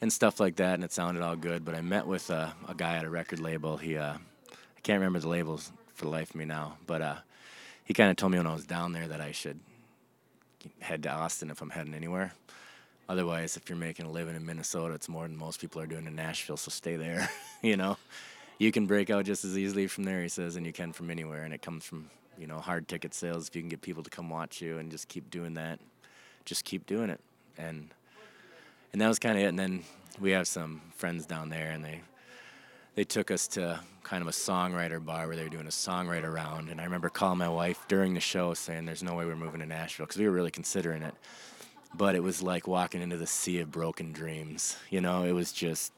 and 0.00 0.12
stuff 0.12 0.38
like 0.38 0.56
that, 0.56 0.74
and 0.74 0.84
it 0.84 0.92
sounded 0.92 1.22
all 1.22 1.36
good. 1.36 1.64
But 1.64 1.74
I 1.74 1.80
met 1.80 2.06
with 2.06 2.30
uh, 2.30 2.50
a 2.68 2.74
guy 2.74 2.96
at 2.96 3.04
a 3.04 3.10
record 3.10 3.40
label. 3.40 3.76
He, 3.76 3.96
uh, 3.96 4.14
I 4.14 4.80
can't 4.82 5.00
remember 5.00 5.18
the 5.18 5.28
labels 5.28 5.72
for 5.94 6.04
the 6.04 6.10
life 6.10 6.30
of 6.30 6.36
me 6.36 6.44
now, 6.44 6.76
but 6.86 7.02
uh, 7.02 7.16
he 7.84 7.94
kind 7.94 8.10
of 8.10 8.16
told 8.16 8.32
me 8.32 8.38
when 8.38 8.46
I 8.46 8.52
was 8.52 8.66
down 8.66 8.92
there 8.92 9.08
that 9.08 9.20
I 9.20 9.32
should 9.32 9.58
head 10.80 11.02
to 11.04 11.10
Austin 11.10 11.50
if 11.50 11.60
I'm 11.62 11.70
heading 11.70 11.94
anywhere. 11.94 12.32
Otherwise, 13.08 13.56
if 13.56 13.68
you're 13.68 13.78
making 13.78 14.04
a 14.04 14.10
living 14.10 14.36
in 14.36 14.44
Minnesota, 14.44 14.94
it's 14.94 15.08
more 15.08 15.22
than 15.22 15.36
most 15.36 15.60
people 15.60 15.80
are 15.80 15.86
doing 15.86 16.06
in 16.06 16.14
Nashville, 16.14 16.58
so 16.58 16.70
stay 16.70 16.96
there. 16.96 17.30
you 17.62 17.76
know, 17.76 17.96
you 18.58 18.70
can 18.70 18.86
break 18.86 19.08
out 19.08 19.24
just 19.24 19.44
as 19.44 19.56
easily 19.56 19.86
from 19.86 20.04
there, 20.04 20.22
he 20.22 20.28
says, 20.28 20.56
and 20.56 20.66
you 20.66 20.72
can 20.72 20.92
from 20.92 21.10
anywhere. 21.10 21.44
And 21.44 21.54
it 21.54 21.62
comes 21.62 21.84
from, 21.84 22.10
you 22.38 22.46
know, 22.46 22.58
hard 22.58 22.86
ticket 22.86 23.14
sales. 23.14 23.48
If 23.48 23.56
you 23.56 23.62
can 23.62 23.70
get 23.70 23.80
people 23.80 24.02
to 24.02 24.10
come 24.10 24.28
watch 24.28 24.60
you 24.60 24.78
and 24.78 24.90
just 24.90 25.08
keep 25.08 25.30
doing 25.30 25.54
that, 25.54 25.78
just 26.44 26.64
keep 26.64 26.86
doing 26.86 27.08
it. 27.08 27.20
And 27.56 27.88
and 28.92 29.00
that 29.00 29.08
was 29.08 29.18
kind 29.18 29.38
of 29.38 29.44
it. 29.44 29.48
And 29.48 29.58
then 29.58 29.84
we 30.20 30.32
have 30.32 30.48
some 30.48 30.80
friends 30.94 31.24
down 31.24 31.48
there, 31.48 31.70
and 31.70 31.84
they 31.84 32.00
they 32.94 33.04
took 33.04 33.30
us 33.30 33.46
to 33.48 33.80
kind 34.02 34.22
of 34.22 34.28
a 34.28 34.32
songwriter 34.32 35.02
bar 35.04 35.26
where 35.26 35.36
they 35.36 35.44
were 35.44 35.48
doing 35.48 35.66
a 35.66 35.70
songwriter 35.70 36.32
round. 36.32 36.68
And 36.68 36.80
I 36.80 36.84
remember 36.84 37.08
calling 37.08 37.38
my 37.38 37.48
wife 37.48 37.84
during 37.88 38.12
the 38.12 38.20
show 38.20 38.54
saying, 38.54 38.84
"There's 38.84 39.02
no 39.02 39.14
way 39.14 39.24
we're 39.24 39.36
moving 39.36 39.60
to 39.60 39.66
Nashville," 39.66 40.06
because 40.06 40.18
we 40.18 40.26
were 40.26 40.34
really 40.34 40.50
considering 40.50 41.02
it. 41.02 41.14
But 41.94 42.14
it 42.14 42.22
was 42.22 42.42
like 42.42 42.66
walking 42.68 43.00
into 43.02 43.16
the 43.16 43.26
sea 43.26 43.60
of 43.60 43.70
broken 43.72 44.12
dreams. 44.12 44.76
You 44.90 45.00
know, 45.00 45.24
it 45.24 45.32
was 45.32 45.52
just 45.52 45.92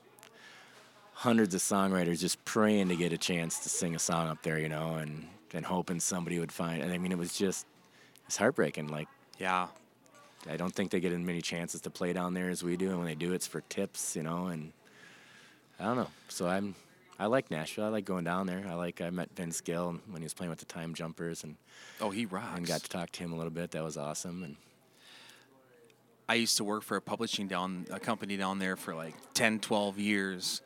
hundreds 1.12 1.54
of 1.54 1.60
songwriters 1.60 2.20
just 2.20 2.42
praying 2.44 2.88
to 2.88 2.96
get 2.96 3.12
a 3.12 3.18
chance 3.18 3.58
to 3.60 3.68
sing 3.68 3.94
a 3.94 3.98
song 3.98 4.28
up 4.28 4.42
there, 4.42 4.58
you 4.58 4.68
know, 4.68 4.94
and 4.96 5.26
and 5.52 5.66
hoping 5.66 5.98
somebody 6.00 6.38
would 6.38 6.52
find. 6.52 6.82
And 6.82 6.92
I 6.92 6.98
mean, 6.98 7.12
it 7.12 7.18
was 7.18 7.36
just 7.36 7.66
it's 8.26 8.36
heartbreaking. 8.36 8.88
Like 8.88 9.08
Yeah. 9.38 9.68
I 10.48 10.56
don't 10.56 10.74
think 10.74 10.90
they 10.90 11.00
get 11.00 11.12
as 11.12 11.18
many 11.18 11.42
chances 11.42 11.82
to 11.82 11.90
play 11.90 12.14
down 12.14 12.32
there 12.32 12.48
as 12.48 12.62
we 12.62 12.74
do, 12.78 12.88
and 12.88 12.96
when 12.96 13.06
they 13.06 13.14
do, 13.14 13.34
it's 13.34 13.46
for 13.46 13.60
tips, 13.62 14.16
you 14.16 14.22
know. 14.22 14.46
And 14.46 14.72
I 15.78 15.84
don't 15.84 15.96
know. 15.96 16.10
So 16.28 16.48
I'm 16.48 16.74
I 17.18 17.26
like 17.26 17.50
Nashville. 17.50 17.84
I 17.84 17.88
like 17.88 18.06
going 18.06 18.24
down 18.24 18.46
there. 18.46 18.64
I 18.66 18.72
like 18.74 19.02
I 19.02 19.10
met 19.10 19.28
Vince 19.36 19.60
Gill 19.60 19.98
when 20.08 20.22
he 20.22 20.24
was 20.24 20.32
playing 20.32 20.48
with 20.48 20.60
the 20.60 20.64
Time 20.64 20.94
Jumpers, 20.94 21.44
and 21.44 21.56
Oh, 22.00 22.08
he 22.10 22.24
rocks. 22.24 22.56
and 22.56 22.66
got 22.66 22.80
to 22.82 22.88
talk 22.88 23.10
to 23.12 23.22
him 23.24 23.32
a 23.32 23.36
little 23.36 23.50
bit. 23.50 23.72
That 23.72 23.82
was 23.84 23.98
awesome. 23.98 24.42
And 24.42 24.56
I 26.30 26.34
used 26.34 26.58
to 26.58 26.64
work 26.64 26.84
for 26.84 26.96
a 26.96 27.02
publishing 27.02 27.48
down 27.48 27.86
a 27.90 27.98
company 27.98 28.36
down 28.36 28.60
there 28.60 28.76
for 28.76 28.94
like 28.94 29.14
10, 29.34 29.58
12 29.58 29.98
years. 29.98 30.62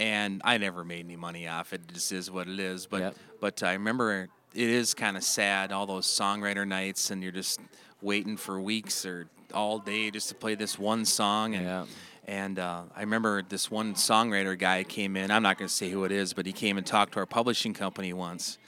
And 0.00 0.42
I 0.44 0.58
never 0.58 0.84
made 0.84 1.04
any 1.04 1.14
money 1.14 1.46
off 1.46 1.72
it. 1.72 1.82
It 1.88 1.94
just 1.94 2.10
is 2.10 2.28
what 2.28 2.48
it 2.48 2.58
is. 2.58 2.86
But 2.86 3.00
Yep. 3.00 3.16
but 3.40 3.62
I 3.62 3.74
remember 3.74 4.28
it 4.54 4.68
is 4.70 4.94
kind 4.94 5.16
of 5.16 5.22
sad 5.22 5.70
all 5.70 5.86
those 5.86 6.06
songwriter 6.06 6.66
nights 6.66 7.12
and 7.12 7.22
you're 7.22 7.30
just 7.30 7.60
waiting 8.02 8.36
for 8.36 8.60
weeks 8.60 9.06
or 9.06 9.28
all 9.54 9.78
day 9.78 10.10
just 10.10 10.28
to 10.30 10.34
play 10.34 10.56
this 10.56 10.76
one 10.76 11.04
song 11.04 11.54
and 11.54 11.64
Yeah. 11.64 11.86
and 12.26 12.58
uh, 12.58 12.82
I 12.96 13.00
remember 13.02 13.42
this 13.42 13.70
one 13.70 13.94
songwriter 13.94 14.58
guy 14.58 14.82
came 14.82 15.16
in. 15.16 15.30
I'm 15.30 15.44
not 15.44 15.56
going 15.56 15.68
to 15.68 15.74
say 15.74 15.88
who 15.90 16.02
it 16.02 16.10
is, 16.10 16.32
but 16.34 16.46
he 16.46 16.52
came 16.52 16.78
and 16.78 16.84
talked 16.86 17.12
to 17.12 17.20
our 17.20 17.26
publishing 17.26 17.74
company 17.74 18.12
once, 18.12 18.58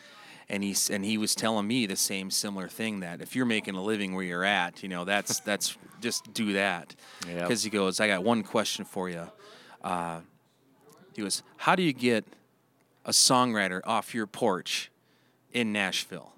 and 0.50 0.64
he 0.64 0.74
and 0.92 1.04
he 1.04 1.16
was 1.16 1.34
telling 1.34 1.66
me 1.66 1.86
the 1.86 1.96
same 1.96 2.30
similar 2.30 2.68
thing 2.68 3.00
that 3.00 3.22
if 3.22 3.36
you're 3.36 3.46
making 3.46 3.76
a 3.76 3.82
living 3.82 4.14
where 4.14 4.24
you're 4.24 4.44
at, 4.44 4.82
you 4.82 4.88
know, 4.88 5.04
that's 5.04 5.38
that's 5.40 5.78
just 6.00 6.34
do 6.34 6.52
that. 6.54 6.94
Yep. 7.26 7.42
Because 7.42 7.62
he 7.62 7.70
goes, 7.70 8.00
I 8.00 8.08
got 8.08 8.24
one 8.24 8.42
question 8.42 8.84
for 8.84 9.08
you. 9.08 9.30
Uh, 9.82 10.20
he 11.14 11.22
goes, 11.22 11.42
how 11.56 11.76
do 11.76 11.82
you 11.82 11.92
get 11.92 12.24
a 13.04 13.12
songwriter 13.12 13.80
off 13.84 14.12
your 14.12 14.26
porch 14.26 14.90
in 15.52 15.72
Nashville? 15.72 16.32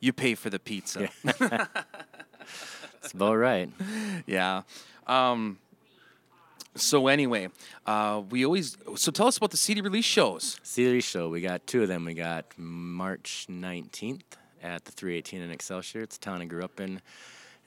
You 0.00 0.12
pay 0.12 0.34
for 0.36 0.48
the 0.48 0.60
pizza. 0.60 1.08
it's 1.24 3.12
about 3.12 3.34
right. 3.34 3.68
yeah. 4.26 4.62
Um, 5.08 5.58
so 6.76 7.08
anyway, 7.08 7.48
uh, 7.86 8.22
we 8.30 8.44
always 8.44 8.76
so 8.96 9.10
tell 9.10 9.26
us 9.26 9.36
about 9.36 9.50
the 9.50 9.56
CD 9.56 9.80
release 9.80 10.04
shows. 10.04 10.60
Series 10.62 11.04
show. 11.04 11.28
We 11.28 11.40
got 11.40 11.66
two 11.66 11.82
of 11.82 11.88
them. 11.88 12.04
We 12.04 12.14
got 12.14 12.46
March 12.56 13.46
19th 13.50 14.22
at 14.62 14.84
the 14.84 14.92
318 14.92 15.42
in 15.42 15.50
Excelsior. 15.50 16.02
It's 16.02 16.16
a 16.16 16.20
town 16.20 16.42
I 16.42 16.44
grew 16.44 16.64
up 16.64 16.80
in. 16.80 17.00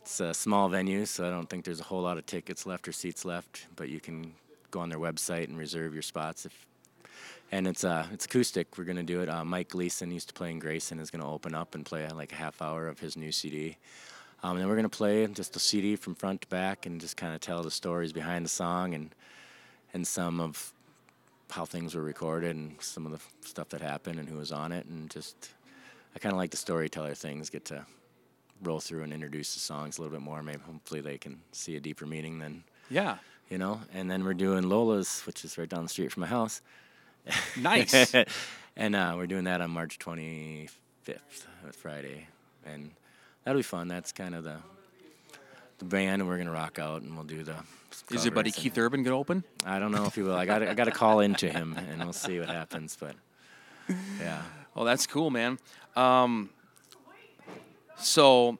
It's 0.01 0.19
a 0.19 0.33
small 0.33 0.69
venue, 0.69 1.05
so 1.05 1.27
I 1.27 1.29
don't 1.29 1.49
think 1.49 1.65
there's 1.65 1.79
a 1.79 1.83
whole 1.83 2.01
lot 2.01 2.17
of 2.17 2.25
tickets 2.25 2.65
left 2.65 2.87
or 2.87 2.91
seats 2.91 3.25
left. 3.25 3.67
But 3.75 3.89
you 3.89 3.99
can 3.99 4.33
go 4.71 4.79
on 4.79 4.89
their 4.89 4.99
website 4.99 5.45
and 5.45 5.57
reserve 5.57 5.93
your 5.93 6.03
spots. 6.03 6.45
If 6.45 6.65
and 7.51 7.67
it's 7.67 7.83
uh 7.83 8.05
it's 8.11 8.25
acoustic. 8.25 8.77
We're 8.77 8.83
gonna 8.83 9.03
do 9.03 9.21
it. 9.21 9.29
Uh, 9.29 9.43
Mike 9.43 9.69
Gleason 9.69 10.11
used 10.11 10.27
to 10.29 10.33
play 10.33 10.51
in 10.51 10.59
Grayson 10.59 10.99
is 10.99 11.09
gonna 11.09 11.31
open 11.31 11.55
up 11.55 11.75
and 11.75 11.85
play 11.85 12.07
like 12.09 12.31
a 12.31 12.35
half 12.35 12.61
hour 12.61 12.87
of 12.87 12.99
his 12.99 13.17
new 13.17 13.31
CD. 13.31 13.77
Um, 14.41 14.51
and 14.51 14.61
then 14.61 14.67
we're 14.69 14.75
gonna 14.75 14.89
play 14.89 15.25
just 15.27 15.55
a 15.55 15.59
CD 15.59 15.95
from 15.95 16.15
front 16.15 16.41
to 16.41 16.47
back 16.47 16.85
and 16.85 16.99
just 17.01 17.17
kind 17.17 17.33
of 17.35 17.41
tell 17.41 17.61
the 17.63 17.71
stories 17.71 18.13
behind 18.13 18.45
the 18.45 18.49
song 18.49 18.93
and 18.93 19.13
and 19.93 20.07
some 20.07 20.39
of 20.39 20.71
how 21.51 21.65
things 21.65 21.95
were 21.95 22.03
recorded 22.03 22.55
and 22.55 22.79
some 22.79 23.05
of 23.05 23.11
the 23.11 23.17
f- 23.17 23.31
stuff 23.41 23.69
that 23.69 23.81
happened 23.81 24.19
and 24.19 24.29
who 24.29 24.37
was 24.37 24.51
on 24.51 24.71
it. 24.71 24.85
And 24.85 25.09
just 25.09 25.49
I 26.15 26.19
kind 26.19 26.31
of 26.31 26.37
like 26.37 26.51
the 26.51 26.57
storyteller 26.57 27.15
things 27.15 27.49
get 27.49 27.65
to 27.65 27.85
roll 28.61 28.79
through 28.79 29.01
and 29.03 29.11
introduce 29.11 29.53
the 29.55 29.59
songs 29.59 29.97
a 29.97 30.01
little 30.01 30.15
bit 30.15 30.23
more. 30.23 30.43
Maybe 30.43 30.59
hopefully 30.59 31.01
they 31.01 31.17
can 31.17 31.39
see 31.51 31.75
a 31.75 31.79
deeper 31.79 32.05
meaning 32.05 32.37
than 32.39 32.63
Yeah. 32.89 33.17
you 33.49 33.57
know? 33.57 33.81
And 33.93 34.09
then 34.11 34.23
we're 34.23 34.33
doing 34.35 34.69
Lola's 34.69 35.21
which 35.25 35.43
is 35.43 35.57
right 35.57 35.67
down 35.67 35.83
the 35.83 35.89
street 35.89 36.11
from 36.11 36.21
my 36.21 36.27
house. 36.27 36.61
Nice. 37.59 38.13
and 38.77 38.95
uh, 38.95 39.13
we're 39.17 39.27
doing 39.27 39.45
that 39.45 39.59
on 39.59 39.71
March 39.71 39.97
25th 39.97 40.69
uh, 41.09 41.71
Friday. 41.71 42.27
And 42.65 42.91
that'll 43.43 43.59
be 43.59 43.63
fun 43.63 43.87
that's 43.87 44.11
kind 44.11 44.35
of 44.35 44.43
the 44.43 44.57
the 45.79 45.85
band 45.85 46.21
and 46.21 46.29
we're 46.29 46.37
gonna 46.37 46.51
rock 46.51 46.77
out 46.79 47.01
and 47.01 47.15
we'll 47.15 47.23
do 47.25 47.43
the 47.43 47.55
Is 48.11 48.25
your 48.25 48.33
buddy 48.33 48.51
Keith 48.51 48.77
Urban 48.77 49.03
to 49.05 49.11
open? 49.11 49.43
I 49.65 49.79
don't 49.79 49.91
know 49.91 50.05
if 50.05 50.15
he 50.15 50.21
will. 50.21 50.35
I 50.35 50.45
got 50.45 50.61
I 50.61 50.73
got 50.73 50.85
to 50.85 50.91
call 50.91 51.21
into 51.21 51.49
him 51.49 51.75
and 51.77 52.03
we'll 52.03 52.13
see 52.13 52.39
what 52.39 52.49
happens. 52.49 52.97
But 52.99 53.15
yeah, 54.19 54.41
Well, 54.75 54.85
that's 54.85 55.07
cool, 55.07 55.29
man. 55.29 55.57
Um, 55.95 56.49
so 57.97 58.57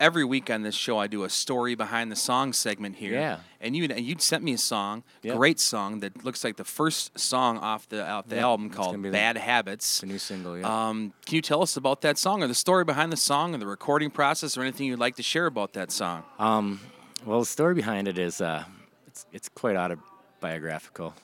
every 0.00 0.24
week 0.24 0.50
on 0.50 0.62
this 0.62 0.74
show, 0.74 0.98
I 0.98 1.06
do 1.06 1.24
a 1.24 1.30
story 1.30 1.74
behind 1.74 2.10
the 2.12 2.16
song 2.16 2.52
segment 2.52 2.96
here. 2.96 3.12
Yeah. 3.12 3.38
And 3.60 3.74
you 3.76 3.84
you'd 3.96 4.20
sent 4.20 4.42
me 4.44 4.52
a 4.54 4.58
song, 4.58 5.02
Yep. 5.22 5.36
great 5.36 5.60
song 5.60 6.00
that 6.00 6.24
looks 6.24 6.44
like 6.44 6.56
the 6.56 6.64
first 6.64 7.18
song 7.18 7.58
off 7.58 7.88
the 7.88 8.06
off 8.06 8.26
the 8.28 8.36
Yep, 8.36 8.44
album 8.44 8.70
called 8.70 8.96
gonna 8.96 9.08
the- 9.08 9.12
Bad 9.12 9.36
Habits. 9.36 10.00
the 10.00 10.06
new 10.06 10.18
single. 10.18 10.58
Yeah. 10.58 10.88
Um, 10.88 11.12
can 11.26 11.36
you 11.36 11.42
tell 11.42 11.62
us 11.62 11.76
about 11.76 12.00
that 12.02 12.18
song, 12.18 12.42
or 12.42 12.46
the 12.46 12.54
story 12.54 12.84
behind 12.84 13.12
the 13.12 13.16
song, 13.16 13.54
or 13.54 13.58
the 13.58 13.66
recording 13.66 14.10
process, 14.10 14.56
or 14.58 14.62
anything 14.62 14.86
you'd 14.86 14.98
like 14.98 15.16
to 15.16 15.22
share 15.22 15.46
about 15.46 15.72
that 15.74 15.90
song? 15.90 16.24
Um, 16.38 16.80
well, 17.24 17.40
the 17.40 17.46
story 17.46 17.74
behind 17.74 18.06
it 18.08 18.18
is 18.18 18.40
uh, 18.40 18.64
it's 19.06 19.24
it's 19.32 19.48
quite 19.48 19.76
autobiographical, 19.76 21.14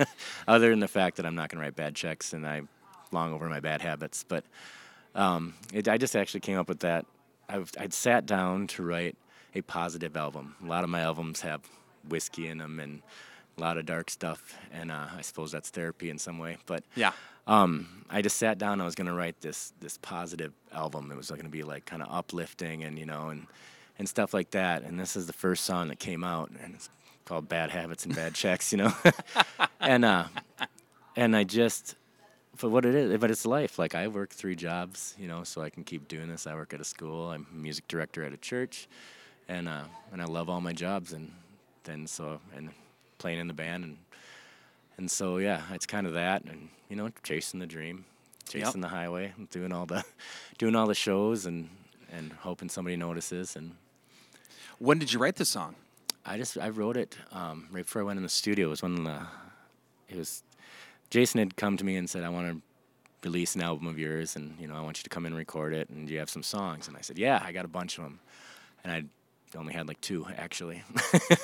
other 0.48 0.70
than 0.70 0.80
the 0.80 0.88
fact 0.88 1.16
that 1.16 1.26
I'm 1.26 1.34
not 1.34 1.50
going 1.50 1.58
to 1.58 1.64
write 1.66 1.76
bad 1.76 1.94
checks 1.94 2.32
and 2.32 2.46
I 2.46 2.62
long 3.12 3.32
over 3.32 3.48
my 3.48 3.60
bad 3.60 3.82
habits. 3.82 4.24
But 4.26 4.44
um, 5.14 5.54
it, 5.72 5.88
I 5.88 5.98
just 5.98 6.14
actually 6.16 6.40
came 6.40 6.56
up 6.58 6.68
with 6.68 6.80
that. 6.80 7.04
I've, 7.50 7.70
I'd 7.78 7.92
sat 7.92 8.26
down 8.26 8.66
to 8.68 8.82
write 8.82 9.16
a 9.54 9.62
positive 9.62 10.16
album. 10.16 10.54
A 10.64 10.66
lot 10.66 10.84
of 10.84 10.90
my 10.90 11.00
albums 11.00 11.40
have 11.40 11.60
whiskey 12.08 12.46
in 12.48 12.58
them 12.58 12.78
and 12.80 13.02
a 13.58 13.60
lot 13.60 13.76
of 13.78 13.84
dark 13.86 14.08
stuff, 14.10 14.54
and 14.72 14.90
uh, 14.90 15.06
I 15.16 15.20
suppose 15.22 15.52
that's 15.52 15.70
therapy 15.70 16.08
in 16.10 16.18
some 16.18 16.38
way. 16.38 16.56
But 16.66 16.84
Yeah. 16.94 17.12
um, 17.46 18.04
I 18.08 18.22
just 18.22 18.36
sat 18.36 18.58
down. 18.58 18.80
I 18.80 18.84
was 18.84 18.94
gonna 18.94 19.14
write 19.14 19.40
this 19.40 19.72
this 19.80 19.98
positive 19.98 20.52
album. 20.72 21.10
It 21.12 21.16
was 21.16 21.30
gonna 21.30 21.48
be 21.48 21.62
like 21.62 21.84
kind 21.84 22.02
of 22.02 22.08
uplifting 22.10 22.84
and 22.84 22.98
you 22.98 23.06
know 23.06 23.28
and 23.28 23.46
and 23.98 24.08
stuff 24.08 24.32
like 24.32 24.52
that. 24.52 24.82
And 24.84 24.98
this 24.98 25.14
is 25.16 25.26
the 25.26 25.32
first 25.34 25.64
song 25.64 25.88
that 25.88 25.98
came 25.98 26.24
out, 26.24 26.50
and 26.62 26.74
it's 26.74 26.88
called 27.26 27.48
"Bad 27.48 27.70
Habits 27.70 28.06
and 28.06 28.14
Bad 28.14 28.34
Checks," 28.34 28.72
you 28.72 28.78
know. 28.78 28.92
and 29.80 30.04
uh, 30.04 30.24
and 31.16 31.36
I 31.36 31.44
just 31.44 31.96
for 32.56 32.68
what 32.68 32.84
it 32.84 32.94
is, 32.94 33.18
but 33.18 33.30
it's 33.30 33.46
life. 33.46 33.78
Like 33.78 33.94
I 33.94 34.08
work 34.08 34.30
three 34.30 34.56
jobs, 34.56 35.14
you 35.18 35.28
know, 35.28 35.44
so 35.44 35.62
I 35.62 35.70
can 35.70 35.84
keep 35.84 36.08
doing 36.08 36.28
this. 36.28 36.46
I 36.46 36.54
work 36.54 36.74
at 36.74 36.80
a 36.80 36.84
school. 36.84 37.30
I'm 37.30 37.46
a 37.52 37.54
music 37.54 37.86
director 37.88 38.24
at 38.24 38.32
a 38.32 38.36
church, 38.36 38.88
and 39.48 39.68
uh, 39.68 39.84
and 40.12 40.20
I 40.20 40.24
love 40.26 40.48
all 40.48 40.60
my 40.60 40.72
jobs. 40.72 41.12
And 41.12 41.32
then 41.84 42.06
so 42.06 42.40
and 42.56 42.70
playing 43.18 43.38
in 43.38 43.48
the 43.48 43.54
band 43.54 43.84
and 43.84 43.96
and 44.96 45.10
so 45.10 45.38
yeah, 45.38 45.62
it's 45.72 45.86
kind 45.86 46.06
of 46.06 46.12
that, 46.12 46.44
and 46.44 46.68
you 46.90 46.96
know, 46.96 47.10
chasing 47.22 47.58
the 47.58 47.66
dream, 47.66 48.04
chasing 48.48 48.82
the 48.82 48.88
highway, 48.88 49.32
doing 49.50 49.72
all 49.72 49.86
the 49.86 50.04
doing 50.58 50.76
all 50.76 50.86
the 50.86 50.94
shows 50.94 51.46
and 51.46 51.70
and 52.12 52.32
hoping 52.32 52.68
somebody 52.68 52.96
notices. 52.96 53.56
And 53.56 53.72
When 54.78 54.98
did 54.98 55.12
you 55.12 55.18
write 55.18 55.36
the 55.36 55.44
song? 55.46 55.74
I 56.26 56.36
just 56.36 56.58
I 56.58 56.68
wrote 56.68 56.98
it 56.98 57.16
um, 57.32 57.68
right 57.72 57.84
before 57.84 58.02
I 58.02 58.04
went 58.04 58.18
in 58.18 58.22
the 58.22 58.28
studio. 58.28 58.66
It 58.66 58.70
was 58.70 58.82
when 58.82 59.04
the 59.04 59.20
it 60.10 60.18
was 60.18 60.42
Jason 61.10 61.40
had 61.40 61.56
come 61.56 61.76
to 61.76 61.84
me 61.84 61.96
and 61.96 62.08
said, 62.08 62.24
I 62.24 62.28
want 62.28 62.48
to 62.48 62.62
release 63.28 63.54
an 63.54 63.62
album 63.62 63.86
of 63.86 63.98
yours, 63.98 64.36
and 64.36 64.56
you 64.58 64.66
know, 64.66 64.74
I 64.74 64.80
want 64.80 64.98
you 64.98 65.02
to 65.02 65.10
come 65.10 65.26
in 65.26 65.32
and 65.32 65.38
record 65.38 65.74
it, 65.74 65.90
and 65.90 66.06
do 66.06 66.12
you 66.12 66.18
have 66.20 66.30
some 66.30 66.42
songs? 66.42 66.88
And 66.88 66.96
I 66.96 67.00
said, 67.00 67.18
Yeah, 67.18 67.42
I 67.44 67.52
got 67.52 67.64
a 67.64 67.68
bunch 67.68 67.98
of 67.98 68.04
them, 68.04 68.20
and 68.84 68.92
I 68.92 69.04
only 69.58 69.72
had 69.72 69.88
like 69.88 70.00
two 70.00 70.26
actually. 70.36 70.82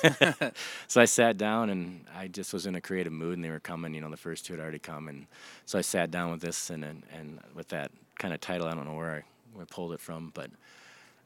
so 0.87 1.01
I 1.01 1.05
sat 1.05 1.37
down 1.37 1.69
and 1.69 2.05
I 2.15 2.29
just 2.29 2.53
was 2.53 2.65
in 2.65 2.75
a 2.75 2.81
creative 2.81 3.13
mood, 3.13 3.35
and 3.35 3.43
they 3.43 3.49
were 3.49 3.59
coming. 3.59 3.93
You 3.93 4.01
know, 4.01 4.09
the 4.09 4.17
first 4.17 4.45
two 4.45 4.53
had 4.53 4.61
already 4.61 4.79
come, 4.79 5.07
and 5.07 5.27
so 5.65 5.77
I 5.77 5.81
sat 5.81 6.09
down 6.09 6.31
with 6.31 6.41
this 6.41 6.69
and 6.69 6.83
and, 6.83 7.03
and 7.13 7.39
with 7.53 7.67
that 7.69 7.91
kind 8.17 8.33
of 8.33 8.41
title. 8.41 8.67
I 8.67 8.73
don't 8.73 8.85
know 8.85 8.95
where 8.95 9.11
I, 9.11 9.23
where 9.53 9.63
I 9.63 9.65
pulled 9.69 9.93
it 9.93 9.99
from, 9.99 10.31
but 10.33 10.49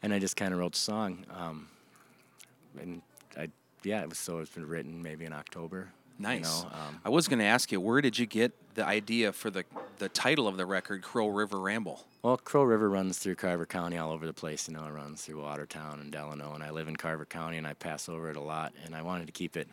and 0.02 0.14
I 0.14 0.20
just 0.20 0.36
kind 0.36 0.54
of 0.54 0.60
wrote 0.60 0.74
the 0.74 0.80
song. 0.80 1.26
Um, 1.30 1.68
and 2.80 3.02
I 3.38 3.50
yeah, 3.84 4.02
it 4.02 4.10
was 4.10 4.18
so 4.18 4.40
it's 4.40 4.52
been 4.52 4.68
written 4.68 5.02
maybe 5.02 5.26
in 5.26 5.34
October. 5.34 5.90
You 6.22 6.28
Nice. 6.28 6.64
know, 6.64 6.70
um, 6.70 7.00
I 7.06 7.10
was 7.10 7.28
going 7.28 7.40
to 7.40 7.46
ask 7.46 7.72
you, 7.72 7.80
where 7.82 8.02
did 8.02 8.18
you 8.18 8.26
get 8.26 8.52
the 8.76 8.86
idea 8.86 9.32
for 9.34 9.50
the 9.50 9.64
the 10.00 10.10
title 10.10 10.48
of 10.48 10.58
the 10.58 10.66
record, 10.66 11.02
Crow 11.04 11.28
River 11.28 11.60
Ramble? 11.60 12.06
well, 12.24 12.38
Crow 12.38 12.64
River 12.64 12.90
runs 12.90 13.18
through 13.18 13.36
Carver 13.36 13.66
County 13.66 13.98
all 13.98 14.12
over 14.12 14.26
the 14.28 14.34
place. 14.34 14.68
You 14.68 14.76
know, 14.76 14.86
it 14.86 14.92
runs 14.92 15.24
through 15.24 15.42
Watertown 15.42 16.00
and 16.00 16.12
Delano, 16.12 16.54
and 16.54 16.64
I 16.64 16.70
live 16.72 16.88
in 16.88 16.96
Carver 16.96 17.26
County, 17.26 17.58
and 17.58 17.66
I 17.68 17.74
pass 17.74 18.08
over 18.10 18.30
it 18.30 18.38
a 18.38 18.42
lot. 18.42 18.74
And 18.86 18.96
I 18.96 19.02
wanted 19.02 19.26
to 19.28 19.32
keep 19.34 19.58
it 19.58 19.68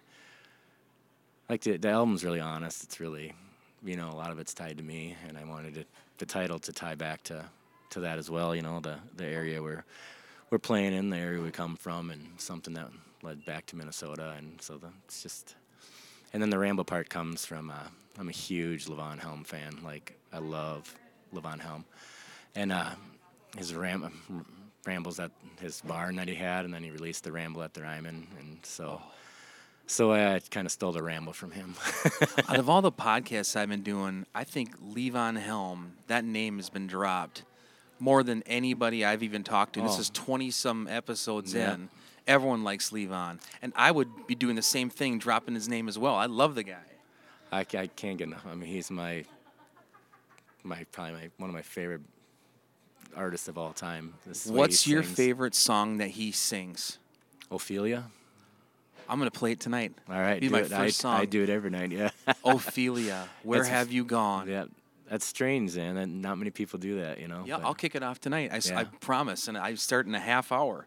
like 1.48 1.62
the 1.62 1.76
the 1.76 1.88
album's 1.90 2.24
really 2.24 2.40
honest. 2.40 2.82
It's 2.84 3.00
really, 3.00 3.34
you 3.84 3.96
know, 3.96 4.10
a 4.10 4.16
lot 4.16 4.30
of 4.30 4.38
it's 4.38 4.54
tied 4.54 4.78
to 4.78 4.82
me, 4.84 5.16
and 5.28 5.36
I 5.38 5.44
wanted 5.44 5.76
it, 5.76 5.86
the 6.18 6.26
title 6.26 6.58
to 6.60 6.72
tie 6.72 6.94
back 6.94 7.22
to 7.24 7.44
to 7.90 8.00
that 8.00 8.18
as 8.18 8.30
well. 8.30 8.54
You 8.54 8.62
know, 8.62 8.80
the 8.80 8.96
the 9.16 9.26
area 9.26 9.62
where 9.62 9.84
we're 10.50 10.58
playing 10.58 10.94
in, 10.94 11.10
the 11.10 11.16
area 11.18 11.40
we 11.40 11.50
come 11.50 11.76
from, 11.76 12.10
and 12.10 12.22
something 12.38 12.74
that 12.74 12.88
led 13.22 13.44
back 13.44 13.66
to 13.66 13.76
Minnesota. 13.76 14.34
And 14.38 14.60
so 14.62 14.78
the, 14.78 14.88
it's 15.04 15.22
just, 15.22 15.54
and 16.32 16.42
then 16.42 16.50
the 16.50 16.58
ramble 16.58 16.84
part 16.84 17.08
comes 17.08 17.44
from. 17.44 17.70
Uh, 17.70 17.74
I'm 18.18 18.28
a 18.28 18.32
huge 18.32 18.86
Levon 18.86 19.18
Helm 19.18 19.44
fan. 19.44 19.78
Like 19.84 20.18
I 20.32 20.38
love 20.38 20.92
Levon 21.34 21.60
Helm, 21.60 21.84
and 22.54 22.72
uh, 22.72 22.90
his 23.56 23.74
ram, 23.74 24.12
rambles 24.86 25.20
at 25.20 25.30
his 25.60 25.80
barn 25.82 26.16
that 26.16 26.28
he 26.28 26.34
had, 26.34 26.64
and 26.64 26.72
then 26.74 26.82
he 26.82 26.90
released 26.90 27.24
the 27.24 27.32
ramble 27.32 27.62
at 27.62 27.74
the 27.74 27.82
Ryman, 27.82 28.26
and 28.40 28.58
so. 28.62 29.00
So 29.90 30.12
I 30.12 30.38
kind 30.50 30.66
of 30.66 30.72
stole 30.72 30.92
the 30.92 31.02
ramble 31.02 31.32
from 31.32 31.50
him. 31.50 31.74
Out 32.48 32.58
of 32.58 32.68
all 32.68 32.82
the 32.82 32.92
podcasts 32.92 33.56
I've 33.56 33.70
been 33.70 33.80
doing, 33.82 34.26
I 34.34 34.44
think 34.44 34.78
Levon 34.82 35.38
Helm, 35.40 35.92
that 36.08 36.26
name 36.26 36.58
has 36.58 36.68
been 36.68 36.86
dropped 36.86 37.42
more 37.98 38.22
than 38.22 38.42
anybody 38.44 39.02
I've 39.02 39.22
even 39.22 39.42
talked 39.44 39.72
to. 39.74 39.80
This 39.80 39.96
Oh. 39.96 40.00
is 40.00 40.10
20 40.10 40.50
some 40.50 40.88
episodes 40.88 41.54
Yeah. 41.54 41.72
in. 41.72 41.88
Everyone 42.28 42.62
likes 42.62 42.90
Levon. 42.90 43.40
And 43.62 43.72
I 43.74 43.90
would 43.90 44.26
be 44.28 44.34
doing 44.36 44.54
the 44.54 44.62
same 44.62 44.90
thing, 44.90 45.18
dropping 45.18 45.54
his 45.54 45.68
name 45.68 45.88
as 45.88 45.98
well. 45.98 46.14
I 46.14 46.26
love 46.26 46.54
the 46.54 46.62
guy. 46.62 46.76
I, 47.50 47.60
I 47.60 47.86
can't 47.88 48.18
get 48.18 48.28
enough. 48.28 48.44
I 48.48 48.54
mean, 48.54 48.68
he's 48.68 48.90
my 48.90 49.24
my 50.62 50.84
probably 50.92 51.14
my, 51.14 51.30
one 51.38 51.48
of 51.50 51.54
my 51.54 51.62
favorite 51.62 52.02
artists 53.16 53.48
of 53.48 53.56
all 53.56 53.72
time. 53.72 54.14
This 54.26 54.46
way 54.46 54.52
he 54.52 54.58
What's 54.58 54.86
your 54.86 55.02
sings. 55.02 55.16
favorite 55.16 55.54
song 55.54 55.96
that 55.98 56.08
he 56.10 56.30
sings? 56.30 56.98
Ophelia. 57.50 58.04
I'm 59.08 59.18
going 59.18 59.30
to 59.30 59.38
play 59.38 59.52
it 59.52 59.60
tonight. 59.60 59.94
All 60.10 60.18
right, 60.20 60.38
Be 60.38 60.50
my 60.50 60.58
it. 60.58 60.66
first 60.68 60.72
I, 60.74 60.88
song. 60.90 61.14
I 61.18 61.24
do 61.24 61.42
it 61.42 61.48
every 61.48 61.70
night. 61.70 61.90
Yeah. 61.90 62.10
Ophelia, 62.44 63.26
where 63.42 63.60
That's- 63.62 63.74
have 63.74 63.90
you 63.90 64.04
gone? 64.04 64.46
yeah. 64.48 64.66
That's 65.08 65.24
strange, 65.24 65.74
man. 65.74 65.94
That 65.94 66.06
not 66.10 66.36
many 66.36 66.50
people 66.50 66.78
do 66.78 67.00
that, 67.00 67.18
you 67.18 67.28
know. 67.28 67.42
Yeah, 67.46 67.56
but- 67.56 67.64
I'll 67.64 67.74
kick 67.74 67.94
it 67.94 68.02
off 68.02 68.20
tonight. 68.20 68.50
I, 68.52 68.56
s- 68.58 68.70
I 68.70 68.82
Yeah. 68.82 68.88
promise. 69.00 69.48
And 69.48 69.56
I 69.56 69.74
start 69.76 70.04
in 70.06 70.14
a 70.14 70.20
half 70.20 70.52
hour. 70.52 70.84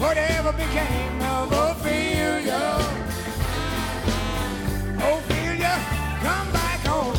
Whatever 0.00 0.52
became 0.52 1.20
of 1.20 1.52
Ophelia? 1.52 2.56
Ophelia, 4.96 5.78
come 6.22 6.52
back 6.52 6.80
home. 6.86 7.16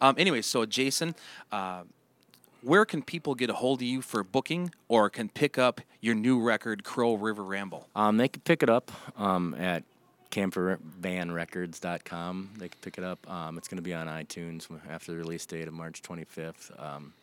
Um, 0.00 0.14
anyway, 0.16 0.42
so 0.42 0.64
Jason, 0.66 1.16
uh, 1.50 1.82
where 2.62 2.84
can 2.84 3.02
people 3.02 3.34
get 3.34 3.50
a 3.50 3.54
hold 3.54 3.80
of 3.80 3.88
you 3.88 4.02
for 4.02 4.22
booking 4.22 4.70
or 4.86 5.10
can 5.10 5.28
pick 5.28 5.58
up 5.58 5.80
your 6.00 6.14
new 6.14 6.40
record, 6.40 6.84
Crow 6.84 7.14
River 7.14 7.42
Ramble? 7.42 7.88
Um, 7.96 8.18
they 8.18 8.28
can 8.28 8.40
pick 8.42 8.62
it 8.62 8.70
up 8.70 8.92
um, 9.18 9.56
at 9.58 9.82
campervanrecords.com. 10.30 12.50
They 12.56 12.68
can 12.68 12.78
pick 12.82 12.98
it 12.98 13.04
up. 13.04 13.28
Um, 13.28 13.58
it's 13.58 13.66
going 13.66 13.78
to 13.78 13.82
be 13.82 13.94
on 13.94 14.06
iTunes 14.06 14.68
after 14.88 15.10
the 15.10 15.18
release 15.18 15.44
date 15.44 15.66
of 15.66 15.74
March 15.74 16.02
25th. 16.02 16.80
Um, 16.80 17.14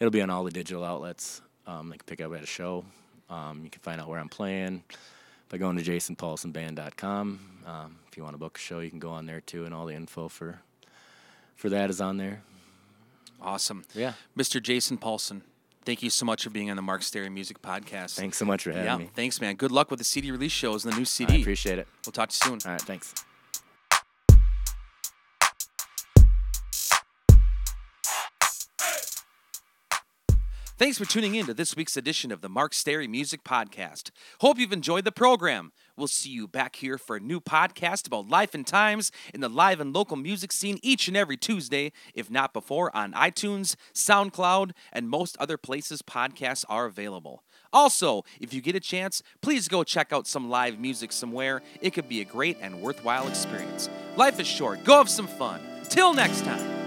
it'll 0.00 0.10
be 0.10 0.22
on 0.22 0.30
all 0.30 0.42
the 0.44 0.50
digital 0.50 0.84
outlets. 0.84 1.40
Um, 1.66 1.90
they 1.90 1.96
can 1.98 2.06
pick 2.06 2.20
up 2.20 2.34
at 2.34 2.42
a 2.42 2.46
show. 2.46 2.84
Um, 3.28 3.60
you 3.62 3.70
can 3.70 3.80
find 3.82 4.00
out 4.00 4.08
where 4.08 4.18
I'm 4.18 4.28
playing 4.28 4.82
by 5.50 5.58
going 5.58 5.76
to 5.76 5.82
jasonpaulsonband.com. 5.84 7.40
Um, 7.66 7.96
if 8.10 8.16
you 8.16 8.22
want 8.24 8.34
to 8.34 8.38
book 8.38 8.56
a 8.56 8.60
show, 8.60 8.80
you 8.80 8.90
can 8.90 8.98
go 8.98 9.10
on 9.10 9.26
there 9.26 9.40
too, 9.40 9.64
and 9.64 9.72
all 9.74 9.86
the 9.86 9.94
info 9.94 10.28
for 10.28 10.60
for 11.54 11.68
that 11.68 11.90
is 11.90 12.00
on 12.00 12.16
there. 12.16 12.42
Awesome. 13.40 13.84
Yeah. 13.94 14.14
Mr. 14.36 14.62
Jason 14.62 14.96
Paulson, 14.98 15.42
thank 15.84 16.02
you 16.02 16.10
so 16.10 16.24
much 16.26 16.42
for 16.44 16.50
being 16.50 16.70
on 16.70 16.76
the 16.76 16.82
Mark 16.82 17.02
Stary 17.02 17.28
Music 17.28 17.60
Podcast. 17.62 18.16
Thanks 18.16 18.36
so 18.38 18.44
much 18.44 18.64
for 18.64 18.70
having 18.72 18.84
Yeah, 18.86 18.96
me. 18.96 19.10
thanks, 19.14 19.40
man. 19.40 19.54
Good 19.56 19.70
luck 19.72 19.90
with 19.90 19.98
the 19.98 20.04
CD 20.04 20.30
release 20.30 20.52
shows 20.52 20.84
and 20.84 20.92
the 20.92 20.96
new 20.96 21.02
I 21.02 21.04
CD. 21.04 21.40
appreciate 21.42 21.78
it. 21.78 21.86
we'll 22.06 22.12
talk 22.12 22.30
to 22.30 22.34
you 22.34 22.58
soon. 22.58 22.60
All 22.68 22.72
right, 22.72 22.80
thanks. 22.80 23.14
Thanks 30.80 30.96
for 30.96 31.04
tuning 31.04 31.34
in 31.34 31.44
to 31.44 31.52
this 31.52 31.76
week's 31.76 31.98
edition 31.98 32.32
of 32.32 32.40
the 32.40 32.48
Mark 32.48 32.72
Stary 32.72 33.06
Music 33.06 33.44
Podcast. 33.44 34.10
Hope 34.40 34.58
you've 34.58 34.72
enjoyed 34.72 35.04
the 35.04 35.12
program. 35.12 35.72
We'll 35.94 36.06
see 36.06 36.30
you 36.30 36.48
back 36.48 36.76
here 36.76 36.96
for 36.96 37.16
a 37.16 37.20
new 37.20 37.38
podcast 37.38 38.06
about 38.06 38.30
life 38.30 38.54
and 38.54 38.66
times 38.66 39.12
in 39.34 39.42
the 39.42 39.50
live 39.50 39.78
and 39.78 39.94
local 39.94 40.16
music 40.16 40.52
scene 40.52 40.78
each 40.82 41.06
and 41.06 41.18
every 41.18 41.36
Tuesday, 41.36 41.92
if 42.14 42.30
not 42.30 42.54
before, 42.54 42.96
on 42.96 43.12
iTunes, 43.12 43.76
SoundCloud, 43.92 44.70
and 44.90 45.10
most 45.10 45.36
other 45.36 45.58
places 45.58 46.00
podcasts 46.00 46.64
are 46.70 46.86
available. 46.86 47.44
Also, 47.74 48.24
if 48.40 48.54
you 48.54 48.62
get 48.62 48.74
a 48.74 48.80
chance, 48.80 49.22
please 49.42 49.68
go 49.68 49.84
check 49.84 50.14
out 50.14 50.26
some 50.26 50.48
live 50.48 50.78
music 50.78 51.12
somewhere. 51.12 51.60
It 51.82 51.90
could 51.90 52.08
be 52.08 52.22
a 52.22 52.24
great 52.24 52.56
and 52.58 52.80
worthwhile 52.80 53.28
experience. 53.28 53.90
Life 54.16 54.40
is 54.40 54.46
short. 54.46 54.82
Go 54.84 54.96
have 54.96 55.10
some 55.10 55.26
fun. 55.26 55.60
Till 55.90 56.14
next 56.14 56.42
time. 56.42 56.79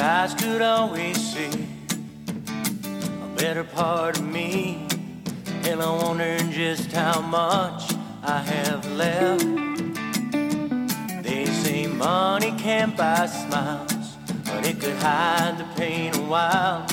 Eyes 0.00 0.34
could 0.34 0.62
always 0.62 1.16
see 1.16 1.66
a 3.22 3.36
better 3.36 3.64
part 3.64 4.18
of 4.18 4.26
me. 4.26 4.86
And 5.64 5.82
I 5.82 5.90
wonder 6.02 6.38
just 6.50 6.90
how 6.92 7.20
much 7.20 7.92
I 8.22 8.38
have 8.38 8.90
left. 8.92 9.44
They 11.22 11.44
say 11.46 11.86
money 11.86 12.52
can't 12.58 12.96
buy 12.96 13.26
smiles, 13.26 14.16
but 14.44 14.66
it 14.66 14.80
could 14.80 14.96
hide 14.96 15.58
the 15.58 15.68
pain 15.76 16.14
a 16.14 16.22
while. 16.22 16.86